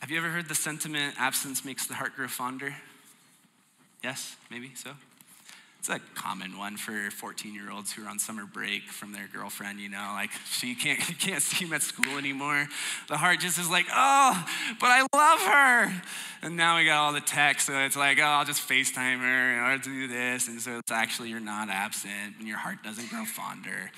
Have 0.00 0.10
you 0.10 0.18
ever 0.18 0.28
heard 0.28 0.48
the 0.48 0.54
sentiment, 0.54 1.14
absence 1.18 1.64
makes 1.64 1.86
the 1.86 1.94
heart 1.94 2.14
grow 2.14 2.28
fonder? 2.28 2.74
Yes, 4.02 4.36
maybe 4.50 4.72
so. 4.74 4.90
It's 5.84 5.90
a 5.90 6.00
common 6.14 6.56
one 6.56 6.78
for 6.78 7.10
14 7.10 7.52
year 7.52 7.70
olds 7.70 7.92
who 7.92 8.06
are 8.06 8.08
on 8.08 8.18
summer 8.18 8.46
break 8.46 8.84
from 8.84 9.12
their 9.12 9.28
girlfriend, 9.30 9.80
you 9.80 9.90
know, 9.90 10.12
like 10.14 10.30
she 10.50 10.74
can't, 10.74 11.06
you 11.10 11.14
can't 11.14 11.42
see 11.42 11.66
him 11.66 11.74
at 11.74 11.82
school 11.82 12.16
anymore. 12.16 12.66
The 13.08 13.18
heart 13.18 13.40
just 13.40 13.58
is 13.58 13.68
like, 13.68 13.84
oh, 13.94 14.46
but 14.80 14.86
I 14.86 15.06
love 15.14 15.40
her. 15.42 16.02
And 16.40 16.56
now 16.56 16.78
we 16.78 16.86
got 16.86 17.04
all 17.04 17.12
the 17.12 17.20
text, 17.20 17.66
so 17.66 17.78
it's 17.80 17.96
like, 17.96 18.18
oh, 18.18 18.22
I'll 18.22 18.46
just 18.46 18.66
FaceTime 18.66 19.18
her 19.18 19.24
and 19.26 19.60
I'll 19.60 19.78
do 19.78 20.08
this. 20.08 20.48
And 20.48 20.58
so 20.58 20.78
it's 20.78 20.90
actually 20.90 21.28
you're 21.28 21.38
not 21.38 21.68
absent 21.68 22.36
and 22.38 22.48
your 22.48 22.56
heart 22.56 22.82
doesn't 22.82 23.10
grow 23.10 23.26
fonder. 23.26 23.90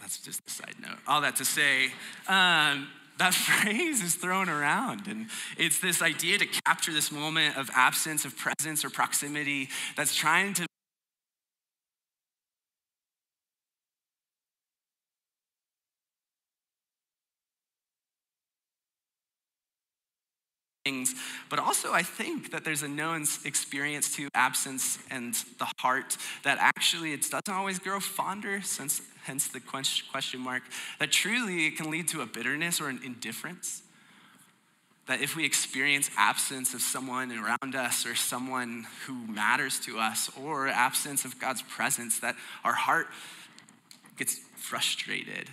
That's 0.00 0.18
just 0.18 0.40
a 0.46 0.50
side 0.50 0.76
note. 0.80 0.98
All 1.08 1.20
that 1.22 1.34
to 1.36 1.44
say, 1.44 1.86
um, 2.28 2.86
that 3.20 3.34
phrase 3.46 4.02
is 4.02 4.16
thrown 4.16 4.48
around. 4.48 5.06
And 5.06 5.28
it's 5.56 5.78
this 5.78 6.02
idea 6.02 6.38
to 6.38 6.46
capture 6.66 6.92
this 6.92 7.12
moment 7.12 7.56
of 7.56 7.70
absence, 7.74 8.24
of 8.24 8.36
presence, 8.36 8.84
or 8.84 8.90
proximity 8.90 9.68
that's 9.96 10.14
trying 10.14 10.54
to 10.54 10.66
things, 20.90 21.14
but 21.48 21.58
also 21.58 21.92
I 21.92 22.02
think 22.02 22.50
that 22.50 22.64
there's 22.64 22.82
a 22.82 22.88
known 22.88 23.24
experience 23.44 24.14
to 24.16 24.28
absence 24.34 24.98
and 25.10 25.34
the 25.58 25.68
heart 25.78 26.16
that 26.42 26.58
actually 26.60 27.12
it 27.12 27.22
doesn't 27.30 27.48
always 27.48 27.78
grow 27.78 28.00
fonder, 28.00 28.60
since 28.62 29.02
hence 29.24 29.48
the 29.48 29.60
question 29.60 30.40
mark, 30.40 30.62
that 30.98 31.12
truly 31.12 31.66
it 31.66 31.76
can 31.76 31.90
lead 31.90 32.08
to 32.08 32.22
a 32.22 32.26
bitterness 32.26 32.80
or 32.80 32.88
an 32.88 33.00
indifference. 33.04 33.82
That 35.06 35.20
if 35.20 35.36
we 35.36 35.44
experience 35.44 36.10
absence 36.16 36.74
of 36.74 36.82
someone 36.82 37.32
around 37.32 37.74
us 37.74 38.06
or 38.06 38.14
someone 38.14 38.86
who 39.06 39.14
matters 39.26 39.78
to 39.80 39.98
us 39.98 40.30
or 40.40 40.68
absence 40.68 41.24
of 41.24 41.38
God's 41.40 41.62
presence, 41.62 42.20
that 42.20 42.36
our 42.64 42.74
heart 42.74 43.08
gets 44.16 44.40
frustrated 44.56 45.48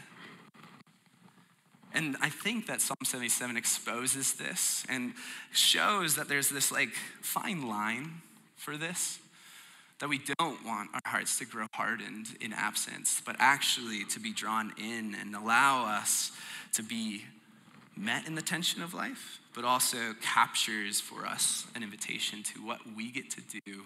and 1.93 2.17
I 2.21 2.29
think 2.29 2.67
that 2.67 2.81
Psalm 2.81 2.97
77 3.03 3.57
exposes 3.57 4.33
this 4.33 4.85
and 4.89 5.13
shows 5.51 6.15
that 6.15 6.27
there's 6.27 6.49
this 6.49 6.71
like 6.71 6.93
fine 7.21 7.67
line 7.67 8.21
for 8.55 8.77
this. 8.77 9.19
That 9.99 10.09
we 10.09 10.19
don't 10.37 10.63
want 10.63 10.91
our 10.93 11.01
hearts 11.05 11.39
to 11.39 11.45
grow 11.45 11.65
hardened 11.73 12.27
in 12.39 12.53
absence, 12.53 13.19
but 13.25 13.35
actually 13.39 14.03
to 14.05 14.19
be 14.19 14.31
drawn 14.31 14.73
in 14.77 15.15
and 15.19 15.35
allow 15.35 15.85
us 15.85 16.31
to 16.73 16.83
be 16.83 17.23
met 17.95 18.27
in 18.27 18.35
the 18.35 18.43
tension 18.43 18.83
of 18.83 18.93
life, 18.93 19.39
but 19.55 19.65
also 19.65 19.97
captures 20.21 21.01
for 21.01 21.25
us 21.25 21.65
an 21.73 21.81
invitation 21.81 22.43
to 22.43 22.59
what 22.59 22.79
we 22.95 23.11
get 23.11 23.31
to 23.31 23.41
do 23.65 23.83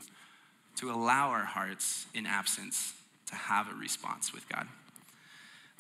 to 0.76 0.92
allow 0.92 1.30
our 1.30 1.46
hearts 1.46 2.08
in 2.14 2.26
absence 2.26 2.94
to 3.28 3.36
have 3.36 3.70
a 3.72 3.76
response 3.76 4.34
with 4.34 4.48
God. 4.50 4.68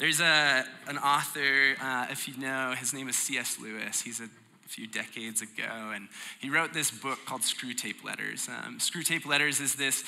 There's 0.02 0.20
a, 0.20 0.66
an 0.88 0.98
author, 0.98 1.76
uh, 1.80 2.08
if 2.10 2.28
you 2.28 2.36
know, 2.38 2.74
his 2.76 2.92
name 2.92 3.08
is 3.08 3.16
C.S. 3.16 3.60
Lewis. 3.60 4.02
He's 4.02 4.20
a 4.20 4.28
few 4.66 4.88
decades 4.88 5.44
ago, 5.44 5.92
and 5.94 6.08
he 6.40 6.50
wrote 6.50 6.74
this 6.74 6.90
book 6.90 7.20
called 7.28 7.42
Screwtape 7.42 8.04
Letters. 8.04 8.50
Um, 8.50 8.80
Screwtape 8.80 9.28
Letters 9.28 9.60
is 9.60 9.76
this 9.76 10.04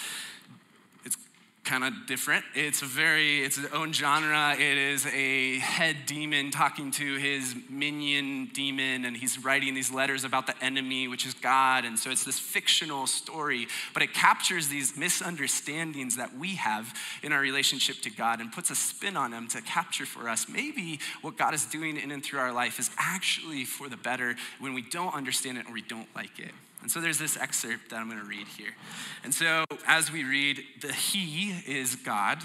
kind 1.63 1.85
of 1.85 1.93
different. 2.07 2.43
It's 2.55 2.81
a 2.81 2.85
very, 2.85 3.39
it's 3.39 3.57
its 3.57 3.73
own 3.73 3.93
genre. 3.93 4.53
It 4.53 4.77
is 4.77 5.05
a 5.05 5.59
head 5.59 5.95
demon 6.05 6.51
talking 6.51 6.91
to 6.91 7.15
his 7.15 7.55
minion 7.69 8.49
demon, 8.53 9.05
and 9.05 9.15
he's 9.15 9.43
writing 9.43 9.73
these 9.73 9.91
letters 9.91 10.25
about 10.25 10.45
the 10.45 10.61
enemy, 10.61 11.07
which 11.07 11.25
is 11.25 11.33
God. 11.33 11.85
And 11.85 11.97
so 11.97 12.09
it's 12.09 12.25
this 12.25 12.37
fictional 12.37 13.07
story, 13.07 13.67
but 13.93 14.03
it 14.03 14.13
captures 14.13 14.67
these 14.67 14.97
misunderstandings 14.97 16.17
that 16.17 16.37
we 16.37 16.55
have 16.55 16.93
in 17.23 17.31
our 17.31 17.39
relationship 17.39 18.01
to 18.01 18.09
God 18.09 18.41
and 18.41 18.51
puts 18.51 18.69
a 18.69 18.75
spin 18.75 19.15
on 19.15 19.31
them 19.31 19.47
to 19.49 19.61
capture 19.61 20.05
for 20.05 20.27
us 20.27 20.47
maybe 20.49 20.99
what 21.21 21.37
God 21.37 21.53
is 21.53 21.65
doing 21.65 21.97
in 21.97 22.11
and 22.11 22.23
through 22.23 22.39
our 22.39 22.51
life 22.51 22.77
is 22.77 22.91
actually 22.97 23.63
for 23.63 23.87
the 23.87 23.97
better 23.97 24.35
when 24.59 24.73
we 24.73 24.81
don't 24.81 25.13
understand 25.13 25.57
it 25.57 25.69
or 25.69 25.73
we 25.73 25.81
don't 25.81 26.13
like 26.13 26.39
it. 26.39 26.51
And 26.83 26.91
so 26.91 26.99
there's 26.99 27.17
this 27.17 27.37
excerpt 27.37 27.89
that 27.89 27.95
I'm 27.95 28.09
going 28.09 28.19
to 28.19 28.25
read 28.25 28.45
here. 28.45 28.75
And 29.23 29.33
so 29.33 29.63
as 29.87 30.11
we 30.11 30.25
read, 30.25 30.61
the 30.81 30.91
He 30.91 31.51
is 31.65 31.95
God, 31.95 32.39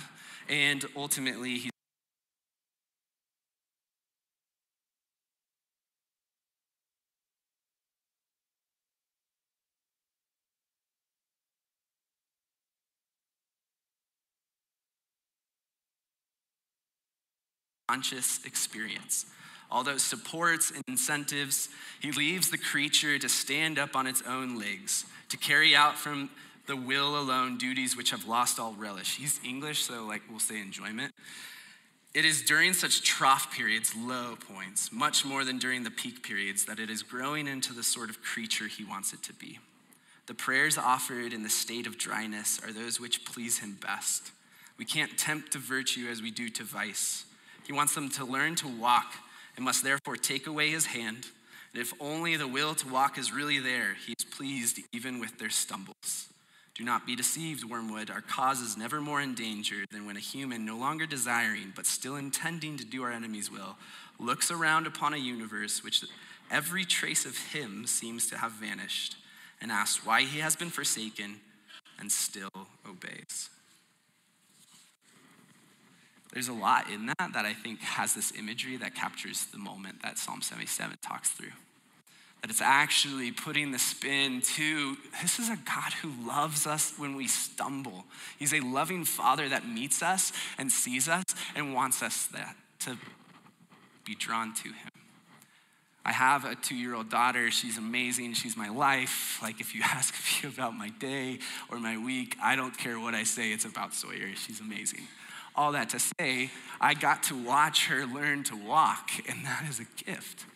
and 0.49 0.85
ultimately 0.97 1.59
He's 1.59 1.73
conscious 17.89 18.45
experience 18.45 19.27
all 19.71 19.85
those 19.85 20.03
supports 20.03 20.71
and 20.71 20.83
incentives, 20.89 21.69
he 22.01 22.13
leaves 22.13 22.51
the 22.51 22.59
creature 22.59 23.19
to 23.19 23.29
stand 23.29 23.79
up 23.79 23.95
on 23.95 24.07
its 24.07 24.23
own 24.27 24.59
legs, 24.59 25.05
to 25.29 25.37
carry 25.37 25.77
out 25.77 25.97
from 25.97 26.31
the 26.67 26.77
will 26.77 27.19
alone 27.19 27.59
duties 27.59 27.97
which 27.97 28.11
have 28.11 28.27
lost 28.27 28.59
all 28.59 28.75
relish. 28.75 29.17
He's 29.17 29.41
English, 29.45 29.83
so 29.83 30.05
like 30.05 30.23
we'll 30.29 30.39
say 30.39 30.61
enjoyment. 30.61 31.13
It 32.15 32.25
is 32.25 32.43
during 32.43 32.73
such 32.73 33.03
trough 33.03 33.53
periods, 33.53 33.95
low 33.97 34.37
points, 34.37 34.91
much 34.91 35.25
more 35.25 35.45
than 35.45 35.59
during 35.59 35.85
the 35.85 35.91
peak 35.91 36.23
periods, 36.23 36.65
that 36.65 36.79
it 36.79 36.91
is 36.91 37.03
growing 37.03 37.47
into 37.47 37.73
the 37.73 37.83
sort 37.83 38.11
of 38.11 38.23
creature 38.23 38.67
he 38.67 38.85
wants 38.85 39.13
it 39.13 39.23
to 39.25 39.35
be. 39.35 39.59
The 40.27 40.35
prayers 40.35 40.77
offered 40.77 41.33
in 41.33 41.43
the 41.43 41.49
state 41.49 41.87
of 41.87 41.99
dryness 41.99 42.61
are 42.65 42.73
those 42.73 43.01
which 43.01 43.25
please 43.25 43.59
him 43.59 43.79
best. 43.81 44.31
We 44.79 44.85
can't 44.85 45.19
tempt 45.19 45.53
to 45.53 45.59
virtue 45.59 46.09
as 46.11 46.23
we 46.23 46.31
do 46.31 46.49
to 46.51 46.65
vice. 46.65 47.25
He 47.67 47.73
wants 47.73 47.95
them 47.95 48.11
to 48.11 48.25
learn 48.25 48.55
to 48.57 48.69
walk 48.69 49.15
and 49.59 49.65
must 49.65 49.83
therefore 49.83 50.15
take 50.15 50.47
away 50.47 50.71
his 50.71 50.87
hand. 50.87 51.27
And 51.73 51.83
if 51.83 51.93
only 51.99 52.37
the 52.37 52.47
will 52.47 52.77
to 52.77 52.89
walk 52.89 53.19
is 53.19 53.33
really 53.33 53.59
there, 53.59 53.97
he 54.07 54.15
is 54.17 54.25
pleased 54.25 54.79
even 54.93 55.19
with 55.19 55.37
their 55.37 55.51
stumbles. 55.51 56.29
Do 56.77 56.85
not 56.85 57.09
be 57.09 57.17
deceived, 57.17 57.65
Wormwood. 57.65 58.09
Our 58.09 58.21
cause 58.21 58.61
is 58.61 58.77
never 58.77 59.01
more 59.01 59.21
in 59.21 59.35
danger 59.35 59.85
than 59.91 60.07
when 60.07 60.17
a 60.17 60.21
human, 60.21 60.65
no 60.65 60.77
longer 60.77 61.07
desiring, 61.07 61.73
but 61.75 61.87
still 61.87 62.15
intending 62.15 62.77
to 62.77 62.85
do 62.85 63.03
our 63.03 63.11
enemy's 63.11 63.51
will, 63.51 63.77
looks 64.21 64.53
around 64.53 64.87
upon 64.87 65.13
a 65.13 65.17
universe 65.17 65.83
which 65.83 66.05
every 66.53 66.85
trace 66.85 67.27
of 67.27 67.37
him 67.37 67.85
seems 67.85 68.29
to 68.29 68.39
have 68.39 68.53
vanished, 68.53 69.17
and 69.61 69.73
asks 69.73 70.07
why 70.07 70.23
he 70.23 70.39
has 70.39 70.55
been 70.55 70.71
forsaken 70.71 71.41
and 71.99 72.13
still 72.13 72.69
obeys. 72.89 73.51
There's 76.33 76.49
a 76.49 76.53
lot 76.53 76.91
in 76.91 77.07
that 77.07 77.33
that 77.33 77.45
I 77.45 77.55
think 77.55 77.81
has 77.81 78.15
this 78.15 78.33
imagery 78.39 78.77
that 78.77 78.95
captures 78.95 79.47
the 79.47 79.59
moment 79.59 80.03
that 80.03 80.19
Psalm 80.19 80.43
77 80.43 80.99
talks 81.03 81.31
through. 81.31 81.53
That 82.43 82.51
it's 82.51 82.61
actually 82.61 83.33
putting 83.33 83.73
the 83.73 83.79
spin 83.79 84.43
to 84.57 84.97
this 85.23 85.39
is 85.39 85.49
a 85.49 85.57
God 85.57 85.93
who 86.03 86.13
loves 86.27 86.67
us 86.67 86.93
when 86.97 87.17
we 87.17 87.27
stumble. 87.27 88.05
He's 88.39 88.53
a 88.53 88.61
loving 88.61 89.05
father 89.05 89.49
that 89.49 89.67
meets 89.67 90.03
us 90.03 90.33
and 90.59 90.71
sees 90.71 91.09
us 91.09 91.25
and 91.57 91.75
wants 91.75 92.03
us 92.03 92.27
that 92.27 92.57
to 92.81 92.97
be 94.05 94.15
drawn 94.15 94.55
to 94.55 94.69
him. 94.69 94.89
I 96.05 96.13
have 96.13 96.45
a 96.45 96.55
two 96.55 96.77
year 96.77 96.95
old 96.95 97.11
daughter. 97.11 97.51
She's 97.51 97.77
amazing. 97.77 98.35
She's 98.35 98.57
my 98.57 98.69
life. 98.69 99.39
Like, 99.43 99.61
if 99.61 99.75
you 99.75 99.83
ask 99.85 100.15
me 100.43 100.49
about 100.49 100.75
my 100.75 100.91
day 100.91 101.39
or 101.71 101.79
my 101.79 101.99
week, 101.99 102.37
I 102.41 102.55
don't 102.55 102.77
care 102.77 103.01
what 103.01 103.15
I 103.15 103.25
say, 103.25 103.53
it's 103.53 103.65
about 103.65 103.95
Sawyer. 103.95 104.35
She's 104.37 104.61
amazing 104.61 105.09
all 105.55 105.73
that 105.73 105.91
to 105.91 105.99
say, 105.99 106.51
I 106.81 106.95
got 106.95 107.25
to 107.25 107.45
watch 107.45 107.87
her 107.87 108.07
learn 108.07 108.45
to 108.45 108.57
walk, 108.57 109.11
and 109.29 109.45
that 109.45 109.65
is 109.69 109.81
a 109.81 110.05
gift. 110.05 110.47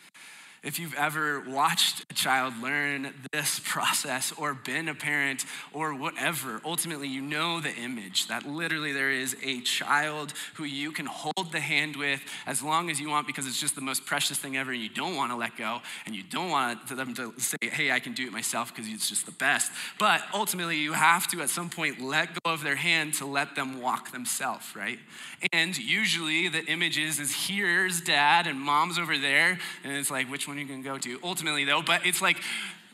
If 0.62 0.78
you've 0.78 0.94
ever 0.94 1.40
watched 1.40 2.04
a 2.08 2.14
child 2.14 2.54
learn 2.62 3.12
this 3.32 3.60
process 3.64 4.32
or 4.38 4.54
been 4.54 4.88
a 4.88 4.94
parent 4.94 5.44
or 5.72 5.92
whatever, 5.92 6.60
ultimately 6.64 7.08
you 7.08 7.20
know 7.20 7.60
the 7.60 7.74
image 7.74 8.28
that 8.28 8.46
literally 8.46 8.92
there 8.92 9.10
is 9.10 9.36
a 9.42 9.60
child 9.62 10.32
who 10.54 10.62
you 10.62 10.92
can 10.92 11.06
hold 11.06 11.50
the 11.50 11.58
hand 11.58 11.96
with 11.96 12.20
as 12.46 12.62
long 12.62 12.90
as 12.90 13.00
you 13.00 13.08
want 13.08 13.26
because 13.26 13.48
it's 13.48 13.58
just 13.58 13.74
the 13.74 13.80
most 13.80 14.06
precious 14.06 14.38
thing 14.38 14.56
ever 14.56 14.70
and 14.70 14.80
you 14.80 14.88
don't 14.88 15.16
want 15.16 15.32
to 15.32 15.36
let 15.36 15.56
go 15.56 15.80
and 16.06 16.14
you 16.14 16.22
don't 16.22 16.50
want 16.50 16.86
them 16.86 17.12
to 17.14 17.34
say, 17.38 17.56
hey, 17.62 17.90
I 17.90 17.98
can 17.98 18.12
do 18.12 18.24
it 18.24 18.32
myself 18.32 18.72
because 18.72 18.88
it's 18.88 19.08
just 19.08 19.26
the 19.26 19.32
best. 19.32 19.72
But 19.98 20.22
ultimately 20.32 20.78
you 20.78 20.92
have 20.92 21.26
to 21.32 21.40
at 21.42 21.50
some 21.50 21.70
point 21.70 22.00
let 22.00 22.40
go 22.40 22.52
of 22.52 22.62
their 22.62 22.76
hand 22.76 23.14
to 23.14 23.26
let 23.26 23.56
them 23.56 23.82
walk 23.82 24.12
themselves, 24.12 24.76
right? 24.76 25.00
And 25.52 25.76
usually 25.76 26.46
the 26.46 26.64
image 26.66 26.98
is, 26.98 27.18
is 27.18 27.48
here's 27.48 28.00
dad 28.00 28.46
and 28.46 28.60
mom's 28.60 28.96
over 28.96 29.18
there 29.18 29.58
and 29.82 29.92
it's 29.96 30.10
like, 30.10 30.30
which 30.30 30.46
one 30.46 30.51
one 30.52 30.58
you 30.58 30.66
can 30.66 30.82
go 30.82 30.98
to 30.98 31.18
ultimately, 31.22 31.64
though, 31.64 31.80
but 31.80 32.04
it's 32.04 32.20
like 32.20 32.36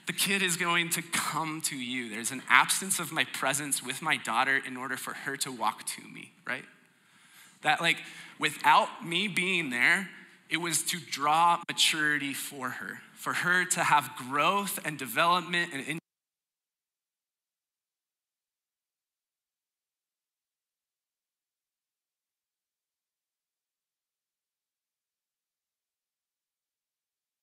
the 0.06 0.12
kid 0.12 0.42
is 0.42 0.56
going 0.56 0.90
to 0.90 1.02
come 1.02 1.60
to 1.62 1.76
you. 1.76 2.08
There's 2.08 2.30
an 2.30 2.42
absence 2.48 3.00
of 3.00 3.10
my 3.10 3.24
presence 3.24 3.82
with 3.82 4.00
my 4.00 4.16
daughter 4.16 4.62
in 4.64 4.76
order 4.76 4.96
for 4.96 5.12
her 5.12 5.36
to 5.38 5.50
walk 5.50 5.84
to 5.84 6.02
me, 6.02 6.30
right? 6.46 6.64
That, 7.62 7.80
like, 7.80 7.96
without 8.38 9.04
me 9.04 9.26
being 9.26 9.70
there, 9.70 10.08
it 10.48 10.58
was 10.58 10.84
to 10.84 10.98
draw 10.98 11.60
maturity 11.68 12.32
for 12.32 12.70
her, 12.70 13.00
for 13.14 13.32
her 13.32 13.64
to 13.64 13.80
have 13.80 14.08
growth 14.16 14.78
and 14.84 14.96
development 14.96 15.72
and 15.74 15.98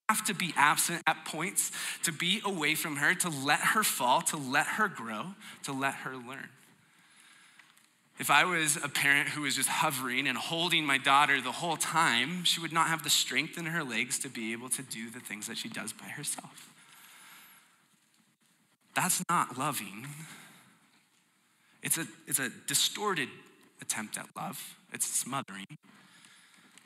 have 0.09 0.25
to 0.25 0.33
be 0.33 0.53
absent 0.55 1.01
at 1.07 1.25
points, 1.25 1.71
to 2.03 2.11
be 2.11 2.41
away 2.45 2.75
from 2.75 2.97
her, 2.97 3.15
to 3.15 3.29
let 3.29 3.59
her 3.59 3.83
fall, 3.83 4.21
to 4.21 4.37
let 4.37 4.67
her 4.67 4.87
grow, 4.87 5.33
to 5.63 5.71
let 5.71 5.95
her 5.95 6.15
learn. 6.15 6.49
If 8.17 8.29
I 8.29 8.45
was 8.45 8.77
a 8.77 8.87
parent 8.87 9.29
who 9.29 9.41
was 9.41 9.55
just 9.55 9.67
hovering 9.67 10.27
and 10.27 10.37
holding 10.37 10.85
my 10.85 10.97
daughter 10.97 11.41
the 11.41 11.51
whole 11.51 11.75
time, 11.75 12.45
she 12.45 12.61
would 12.61 12.71
not 12.71 12.87
have 12.87 13.03
the 13.03 13.09
strength 13.09 13.57
in 13.57 13.65
her 13.65 13.83
legs 13.83 14.17
to 14.19 14.29
be 14.29 14.53
able 14.53 14.69
to 14.69 14.83
do 14.83 15.09
the 15.09 15.19
things 15.19 15.47
that 15.47 15.57
she 15.57 15.67
does 15.67 15.91
by 15.91 16.05
herself. 16.05 16.69
That's 18.95 19.21
not 19.29 19.57
loving. 19.57 20.07
It's 21.83 21.97
a, 21.97 22.07
it's 22.25 22.39
a 22.39 22.49
distorted 22.67 23.27
attempt 23.81 24.17
at 24.17 24.27
love, 24.37 24.75
it's 24.93 25.05
smothering. 25.05 25.77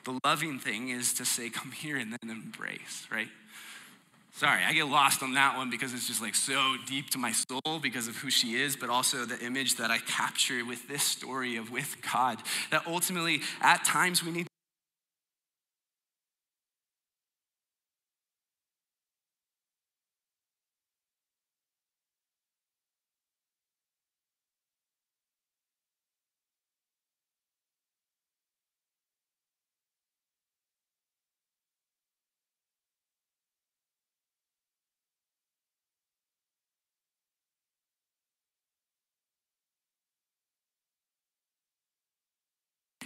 The 0.04 0.18
loving 0.24 0.58
thing 0.58 0.88
is 0.88 1.14
to 1.14 1.24
say, 1.24 1.50
come 1.50 1.72
here 1.72 1.96
and 1.96 2.12
then 2.12 2.30
embrace, 2.30 3.06
right? 3.10 3.28
Sorry, 4.32 4.62
I 4.64 4.72
get 4.72 4.86
lost 4.86 5.22
on 5.22 5.34
that 5.34 5.56
one 5.56 5.70
because 5.70 5.92
it's 5.92 6.06
just 6.06 6.22
like 6.22 6.34
so 6.34 6.76
deep 6.86 7.10
to 7.10 7.18
my 7.18 7.32
soul 7.32 7.78
because 7.82 8.08
of 8.08 8.16
who 8.16 8.30
she 8.30 8.54
is, 8.54 8.76
but 8.76 8.88
also 8.88 9.26
the 9.26 9.38
image 9.44 9.76
that 9.76 9.90
I 9.90 9.98
capture 9.98 10.64
with 10.64 10.88
this 10.88 11.02
story 11.02 11.56
of 11.56 11.70
with 11.70 11.96
God. 12.12 12.38
That 12.70 12.86
ultimately, 12.86 13.42
at 13.60 13.84
times, 13.84 14.24
we 14.24 14.30
need 14.30 14.46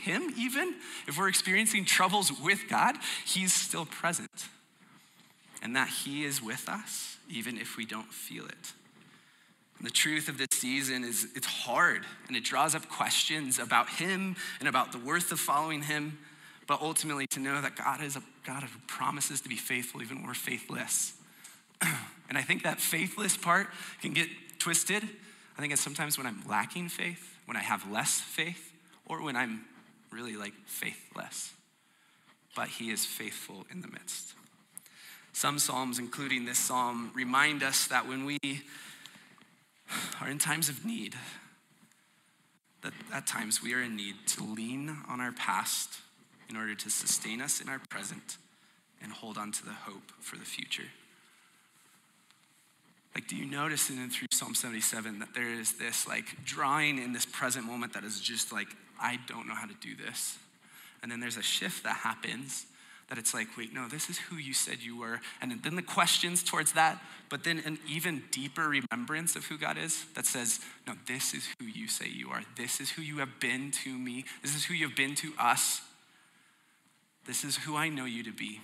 Him, 0.04 0.32
even 0.36 0.74
if 1.06 1.18
we're 1.18 1.28
experiencing 1.28 1.84
troubles 1.84 2.30
with 2.32 2.68
God, 2.68 2.96
He's 3.24 3.52
still 3.52 3.86
present. 3.86 4.48
And 5.62 5.74
that 5.76 5.88
He 5.88 6.24
is 6.24 6.42
with 6.42 6.68
us, 6.68 7.16
even 7.30 7.56
if 7.56 7.76
we 7.76 7.86
don't 7.86 8.12
feel 8.12 8.44
it. 8.44 8.72
And 9.78 9.86
the 9.86 9.90
truth 9.90 10.28
of 10.28 10.38
this 10.38 10.48
season 10.52 11.04
is 11.04 11.28
it's 11.34 11.46
hard 11.46 12.04
and 12.28 12.36
it 12.36 12.44
draws 12.44 12.74
up 12.74 12.88
questions 12.88 13.58
about 13.58 13.88
Him 13.88 14.36
and 14.60 14.68
about 14.68 14.92
the 14.92 14.98
worth 14.98 15.32
of 15.32 15.40
following 15.40 15.82
Him. 15.82 16.18
but 16.66 16.80
ultimately 16.80 17.26
to 17.26 17.40
know 17.40 17.60
that 17.60 17.76
God 17.76 18.02
is 18.02 18.16
a 18.16 18.22
God 18.46 18.62
who 18.62 18.68
promises 18.86 19.42
to 19.42 19.50
be 19.50 19.56
faithful 19.56 20.02
even 20.02 20.18
when 20.18 20.26
we're 20.26 20.34
faithless. 20.34 21.12
and 21.82 22.38
I 22.38 22.42
think 22.42 22.62
that 22.62 22.80
faithless 22.80 23.36
part 23.36 23.68
can 24.00 24.14
get 24.14 24.28
twisted. 24.58 25.02
I 25.02 25.60
think 25.60 25.72
it's 25.72 25.82
sometimes 25.82 26.16
when 26.16 26.26
I'm 26.26 26.42
lacking 26.48 26.88
faith, 26.88 27.36
when 27.44 27.56
I 27.56 27.60
have 27.60 27.90
less 27.90 28.20
faith, 28.20 28.72
or 29.06 29.22
when 29.22 29.36
I'm 29.36 29.64
really 30.14 30.37
like 30.37 30.55
faithless. 30.66 31.53
But 32.55 32.68
He 32.68 32.90
is 32.90 33.05
faithful 33.05 33.66
in 33.70 33.81
the 33.81 33.88
midst. 33.88 34.35
Some 35.33 35.59
Psalms, 35.59 35.98
including 35.98 36.44
this 36.44 36.59
Psalm, 36.59 37.11
remind 37.14 37.62
us 37.62 37.88
that 37.88 38.07
when 38.07 38.24
we 38.24 38.38
are 40.20 40.29
in 40.29 40.38
times 40.38 40.68
of 40.68 40.85
need, 40.85 41.16
that 42.83 42.92
at 43.12 43.27
times 43.27 43.62
we 43.62 43.74
are 43.74 43.83
in 43.83 43.96
need 43.96 44.14
to 44.29 44.44
lean 44.44 44.96
on 45.09 45.20
our 45.20 45.33
past 45.33 46.00
in 46.48 46.57
order 46.57 46.74
to 46.74 46.90
sustain 46.90 47.40
us 47.40 47.61
in 47.61 47.68
our 47.68 47.81
present 47.90 48.37
and 49.03 49.11
hold 49.12 49.37
on 49.37 49.50
to 49.53 49.64
the 49.64 49.72
hope 49.72 50.12
for 50.20 50.37
the 50.37 50.44
future. 50.44 50.85
Like, 53.14 53.29
do 53.29 53.37
you 53.37 53.46
notice 53.46 53.90
in 53.90 54.11
through 54.11 54.29
Psalm 54.33 54.55
77 54.55 55.20
that 55.20 55.35
there 55.35 55.50
is 55.50 55.79
this 55.79 56.07
like 56.07 56.44
drawing 56.44 56.98
in 56.98 57.12
this 57.12 57.24
present 57.24 57.64
moment 57.64 57.92
that 57.92 58.05
is 58.05 58.20
just 58.20 58.53
like, 58.53 58.68
I 59.04 59.18
don't 59.26 59.46
know 59.46 59.54
how 59.54 59.66
to 59.66 59.74
do 59.74 59.94
this. 59.94 60.38
And 61.02 61.12
then 61.12 61.20
there's 61.20 61.36
a 61.36 61.42
shift 61.42 61.84
that 61.84 61.96
happens 61.96 62.64
that 63.10 63.18
it's 63.18 63.34
like, 63.34 63.48
wait, 63.58 63.74
no, 63.74 63.86
this 63.86 64.08
is 64.08 64.16
who 64.16 64.36
you 64.36 64.54
said 64.54 64.80
you 64.80 64.98
were. 64.98 65.20
And 65.42 65.62
then 65.62 65.76
the 65.76 65.82
questions 65.82 66.42
towards 66.42 66.72
that, 66.72 67.02
but 67.28 67.44
then 67.44 67.62
an 67.66 67.78
even 67.86 68.22
deeper 68.30 68.66
remembrance 68.66 69.36
of 69.36 69.44
who 69.44 69.58
God 69.58 69.76
is 69.76 70.06
that 70.14 70.24
says, 70.24 70.60
no, 70.86 70.94
this 71.06 71.34
is 71.34 71.46
who 71.58 71.66
you 71.66 71.86
say 71.86 72.08
you 72.08 72.30
are. 72.30 72.40
This 72.56 72.80
is 72.80 72.90
who 72.90 73.02
you 73.02 73.18
have 73.18 73.38
been 73.40 73.70
to 73.84 73.90
me. 73.90 74.24
This 74.40 74.56
is 74.56 74.64
who 74.64 74.72
you 74.72 74.88
have 74.88 74.96
been 74.96 75.14
to 75.16 75.32
us. 75.38 75.82
This 77.26 77.44
is 77.44 77.56
who 77.56 77.76
I 77.76 77.90
know 77.90 78.06
you 78.06 78.22
to 78.22 78.32
be, 78.32 78.62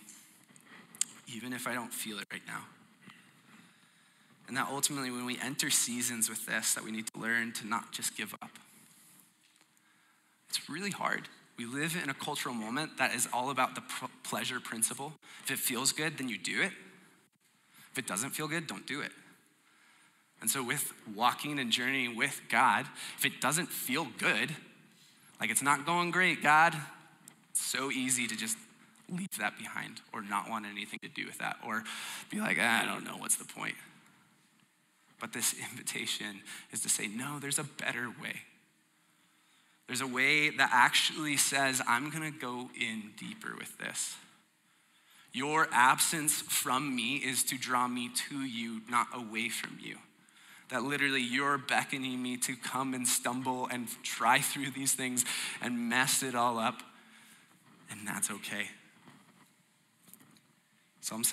even 1.35 1.53
if 1.53 1.67
I 1.67 1.75
don't 1.75 1.93
feel 1.93 2.19
it 2.19 2.27
right 2.33 2.47
now. 2.47 2.63
And 4.49 4.57
that 4.57 4.69
ultimately, 4.71 5.11
when 5.11 5.27
we 5.27 5.39
enter 5.39 5.69
seasons 5.69 6.31
with 6.31 6.47
this, 6.47 6.75
that 6.75 6.83
we 6.83 6.91
need 6.91 7.07
to 7.13 7.21
learn 7.21 7.53
to 7.53 7.67
not 7.67 7.93
just 7.93 8.17
give 8.17 8.35
up. 8.43 8.51
It's 10.51 10.69
really 10.69 10.91
hard. 10.91 11.29
We 11.57 11.65
live 11.65 11.97
in 12.03 12.11
a 12.11 12.15
cultural 12.15 12.55
moment 12.55 12.99
that 12.99 13.15
is 13.15 13.29
all 13.33 13.51
about 13.51 13.75
the 13.75 13.83
pleasure 14.25 14.61
principle. 14.61 15.13
If 15.45 15.51
it 15.51 15.59
feels 15.59 15.93
good, 15.93 16.19
then 16.19 16.29
you 16.29 16.39
do 16.39 16.63
it. 16.63 16.73
If 17.93 17.99
it 17.99 18.07
doesn't 18.07 18.31
feel 18.31 18.49
good, 18.49 18.67
don't 18.67 18.87
do 18.87 19.01
it. 19.01 19.13
And 20.41 20.51
so, 20.51 20.63
with 20.63 20.93
walking 21.15 21.59
and 21.59 21.71
journeying 21.71 22.17
with 22.17 22.41
God, 22.49 22.87
if 23.19 23.27
it 23.27 23.41
doesn't 23.41 23.69
feel 23.69 24.07
good, 24.19 24.55
like 25.39 25.51
it's 25.51 25.63
not 25.63 25.85
going 25.85 26.11
great, 26.11 26.43
God, 26.43 26.75
it's 27.51 27.61
so 27.61 27.91
easy 27.91 28.27
to 28.27 28.37
just 28.37 28.57
leave 29.11 29.37
that 29.39 29.59
behind 29.59 30.01
or 30.13 30.23
not 30.23 30.49
want 30.49 30.67
anything 30.67 30.99
to 31.03 31.09
do 31.09 31.27
with 31.27 31.39
that 31.39 31.57
or 31.67 31.83
be 32.31 32.41
like, 32.41 32.57
ah, 32.61 32.83
I 32.83 32.87
don't 32.87 33.05
know, 33.05 33.17
what's 33.19 33.37
the 33.37 33.45
point? 33.45 33.75
But 35.21 35.33
this 35.33 35.55
invitation 35.71 36.41
is 36.73 36.81
to 36.81 36.89
say, 36.89 37.07
no, 37.07 37.39
there's 37.39 37.59
a 37.59 37.65
better 37.65 38.09
way. 38.23 38.43
There's 39.91 40.03
a 40.03 40.07
way 40.07 40.51
that 40.51 40.71
actually 40.73 41.37
says, 41.37 41.83
I'm 41.85 42.11
going 42.11 42.23
to 42.23 42.39
go 42.39 42.71
in 42.81 43.11
deeper 43.19 43.57
with 43.59 43.77
this. 43.79 44.15
Your 45.33 45.67
absence 45.73 46.43
from 46.43 46.95
me 46.95 47.17
is 47.17 47.43
to 47.47 47.59
draw 47.59 47.89
me 47.89 48.09
to 48.29 48.39
you, 48.39 48.83
not 48.89 49.09
away 49.13 49.49
from 49.49 49.79
you. 49.83 49.97
That 50.69 50.85
literally 50.85 51.21
you're 51.21 51.59
beckoning 51.59 52.23
me 52.23 52.37
to 52.37 52.55
come 52.55 52.95
and 52.95 53.05
stumble 53.05 53.67
and 53.67 53.89
try 54.05 54.39
through 54.39 54.71
these 54.71 54.95
things 54.95 55.25
and 55.61 55.89
mess 55.89 56.23
it 56.23 56.37
all 56.37 56.61
up, 56.61 56.85
and 57.91 58.07
that's 58.07 58.31
okay. 58.31 58.69
Psalm 61.01 61.25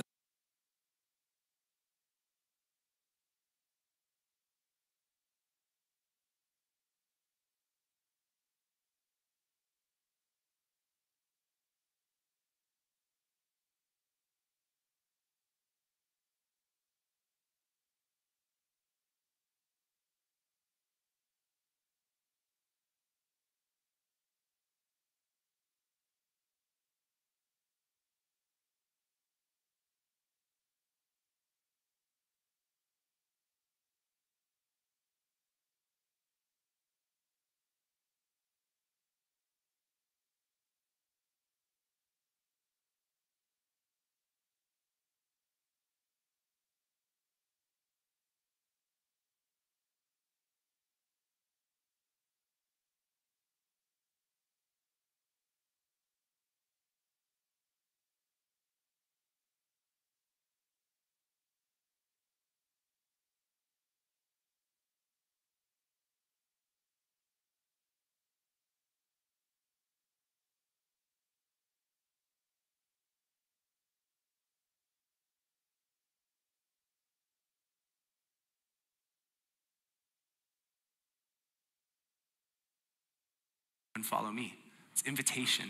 and 83.97 84.05
follow 84.05 84.31
me. 84.31 84.53
It's 84.93 85.01
invitation. 85.07 85.65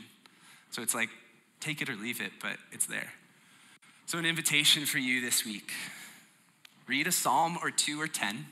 So 0.69 0.81
it's 0.81 0.93
like, 0.93 1.07
take 1.61 1.81
it 1.81 1.89
or 1.89 1.95
leave 1.95 2.19
it, 2.19 2.33
but 2.41 2.57
it's 2.73 2.85
there. 2.85 3.13
So, 4.05 4.17
an 4.17 4.25
invitation 4.25 4.85
for 4.85 4.97
you 4.97 5.21
this 5.21 5.45
week 5.45 5.71
read 6.87 7.07
a 7.07 7.11
psalm 7.11 7.57
or 7.61 7.71
two 7.71 8.01
or 8.01 8.07
ten, 8.07 8.45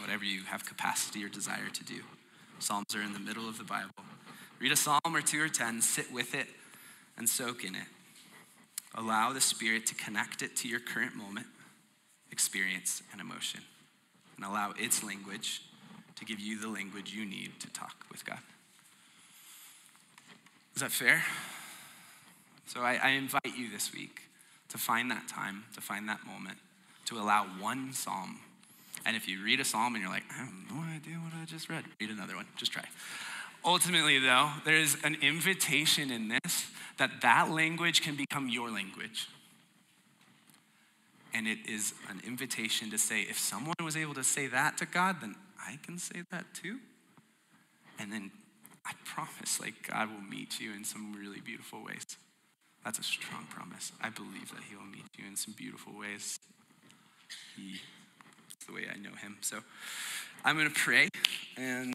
whatever 0.00 0.24
you 0.24 0.42
have 0.42 0.66
capacity 0.66 1.24
or 1.24 1.28
desire 1.28 1.70
to 1.72 1.84
do. 1.84 2.00
Psalms 2.58 2.94
are 2.94 3.02
in 3.02 3.14
the 3.14 3.18
middle 3.18 3.48
of 3.48 3.56
the 3.56 3.64
Bible. 3.64 3.90
Read 4.60 4.72
a 4.72 4.76
psalm 4.76 5.00
or 5.06 5.22
two 5.22 5.42
or 5.42 5.48
ten, 5.48 5.80
sit 5.80 6.12
with 6.12 6.34
it, 6.34 6.46
and 7.16 7.26
soak 7.26 7.64
in 7.64 7.74
it. 7.74 7.88
Allow 8.94 9.32
the 9.32 9.40
Spirit 9.40 9.86
to 9.86 9.94
connect 9.94 10.42
it 10.42 10.56
to 10.56 10.68
your 10.68 10.80
current 10.80 11.14
moment, 11.14 11.46
experience, 12.30 13.02
and 13.12 13.20
emotion, 13.20 13.60
and 14.36 14.44
allow 14.44 14.74
its 14.78 15.02
language 15.02 15.62
to 16.16 16.24
give 16.26 16.38
you 16.38 16.58
the 16.58 16.68
language 16.68 17.14
you 17.14 17.24
need 17.24 17.52
to 17.60 17.70
talk 17.70 18.04
with 18.10 18.26
God. 18.26 18.40
Is 20.78 20.82
that 20.82 20.92
fair? 20.92 21.24
So 22.66 22.82
I, 22.82 23.00
I, 23.02 23.08
invite 23.08 23.56
you 23.56 23.68
this 23.68 23.92
week 23.92 24.22
to 24.68 24.78
find 24.78 25.10
that 25.10 25.26
time, 25.26 25.64
to 25.74 25.80
find 25.80 26.08
that 26.08 26.24
moment, 26.24 26.56
to 27.06 27.18
allow 27.18 27.46
one 27.58 27.92
psalm. 27.92 28.38
And 29.04 29.16
if 29.16 29.26
you 29.26 29.42
read 29.42 29.58
a 29.58 29.64
psalm 29.64 29.96
and 29.96 30.02
you're 30.02 30.12
like, 30.12 30.22
I 30.30 30.34
have 30.34 30.52
no 30.72 30.80
idea 30.82 31.16
what 31.16 31.32
I 31.34 31.46
just 31.46 31.68
read, 31.68 31.82
read 32.00 32.10
another 32.10 32.36
one. 32.36 32.46
Just 32.56 32.70
try. 32.70 32.84
Ultimately, 33.64 34.20
though, 34.20 34.52
there 34.64 34.76
is 34.76 34.96
an 35.02 35.16
invitation 35.20 36.12
in 36.12 36.28
this 36.28 36.68
that 36.98 37.22
that 37.22 37.50
language 37.50 38.00
can 38.02 38.14
become 38.14 38.48
your 38.48 38.70
language. 38.70 39.26
And 41.34 41.48
it 41.48 41.58
is 41.68 41.92
an 42.08 42.22
invitation 42.24 42.88
to 42.92 42.98
say, 42.98 43.22
if 43.22 43.36
someone 43.36 43.74
was 43.82 43.96
able 43.96 44.14
to 44.14 44.22
say 44.22 44.46
that 44.46 44.78
to 44.78 44.86
God, 44.86 45.16
then 45.22 45.34
I 45.60 45.80
can 45.82 45.98
say 45.98 46.22
that 46.30 46.44
too. 46.54 46.78
And 47.98 48.12
then 48.12 48.30
I 48.88 48.92
promise, 49.04 49.60
like, 49.60 49.88
God 49.90 50.08
will 50.10 50.22
meet 50.22 50.58
you 50.60 50.72
in 50.72 50.82
some 50.82 51.12
really 51.12 51.40
beautiful 51.40 51.84
ways. 51.84 52.04
That's 52.84 52.98
a 52.98 53.02
strong 53.02 53.44
promise. 53.50 53.92
I 54.00 54.08
believe 54.08 54.50
that 54.54 54.62
He 54.68 54.76
will 54.76 54.84
meet 54.84 55.04
you 55.18 55.26
in 55.28 55.36
some 55.36 55.54
beautiful 55.56 55.92
ways. 55.98 56.38
He, 57.54 57.80
the 58.66 58.72
way 58.72 58.86
I 58.90 58.96
know 58.96 59.14
Him. 59.20 59.36
So 59.42 59.58
I'm 60.44 60.56
going 60.56 60.68
to 60.68 60.74
pray 60.74 61.08
and. 61.56 61.92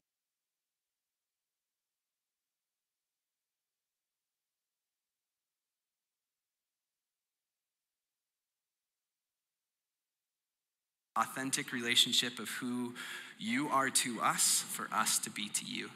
authentic 11.15 11.71
relationship 11.71 12.39
of 12.39 12.49
who 12.49 12.95
you 13.38 13.69
are 13.69 13.91
to 13.91 14.19
us 14.19 14.65
for 14.69 14.89
us 14.91 15.19
to 15.19 15.29
be 15.29 15.47
to 15.47 15.63
you 15.63 15.88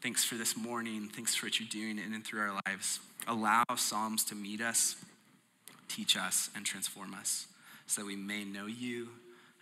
Thanks 0.00 0.24
for 0.24 0.36
this 0.36 0.56
morning. 0.56 1.10
Thanks 1.12 1.34
for 1.34 1.46
what 1.46 1.58
you're 1.58 1.68
doing 1.68 1.98
in 1.98 2.14
and 2.14 2.24
through 2.24 2.40
our 2.40 2.60
lives. 2.66 3.00
Allow 3.26 3.64
Psalms 3.76 4.22
to 4.26 4.36
meet 4.36 4.60
us, 4.60 4.94
teach 5.88 6.16
us, 6.16 6.50
and 6.54 6.64
transform 6.64 7.14
us 7.14 7.48
so 7.86 8.02
that 8.02 8.06
we 8.06 8.14
may 8.14 8.44
know 8.44 8.66
you 8.66 9.08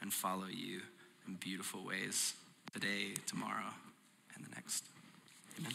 and 0.02 0.12
follow 0.12 0.46
you 0.46 0.82
in 1.26 1.36
beautiful 1.36 1.86
ways 1.86 2.34
today, 2.74 3.14
tomorrow, 3.26 3.72
and 4.34 4.44
the 4.44 4.50
next. 4.54 4.84
Amen. 5.58 5.72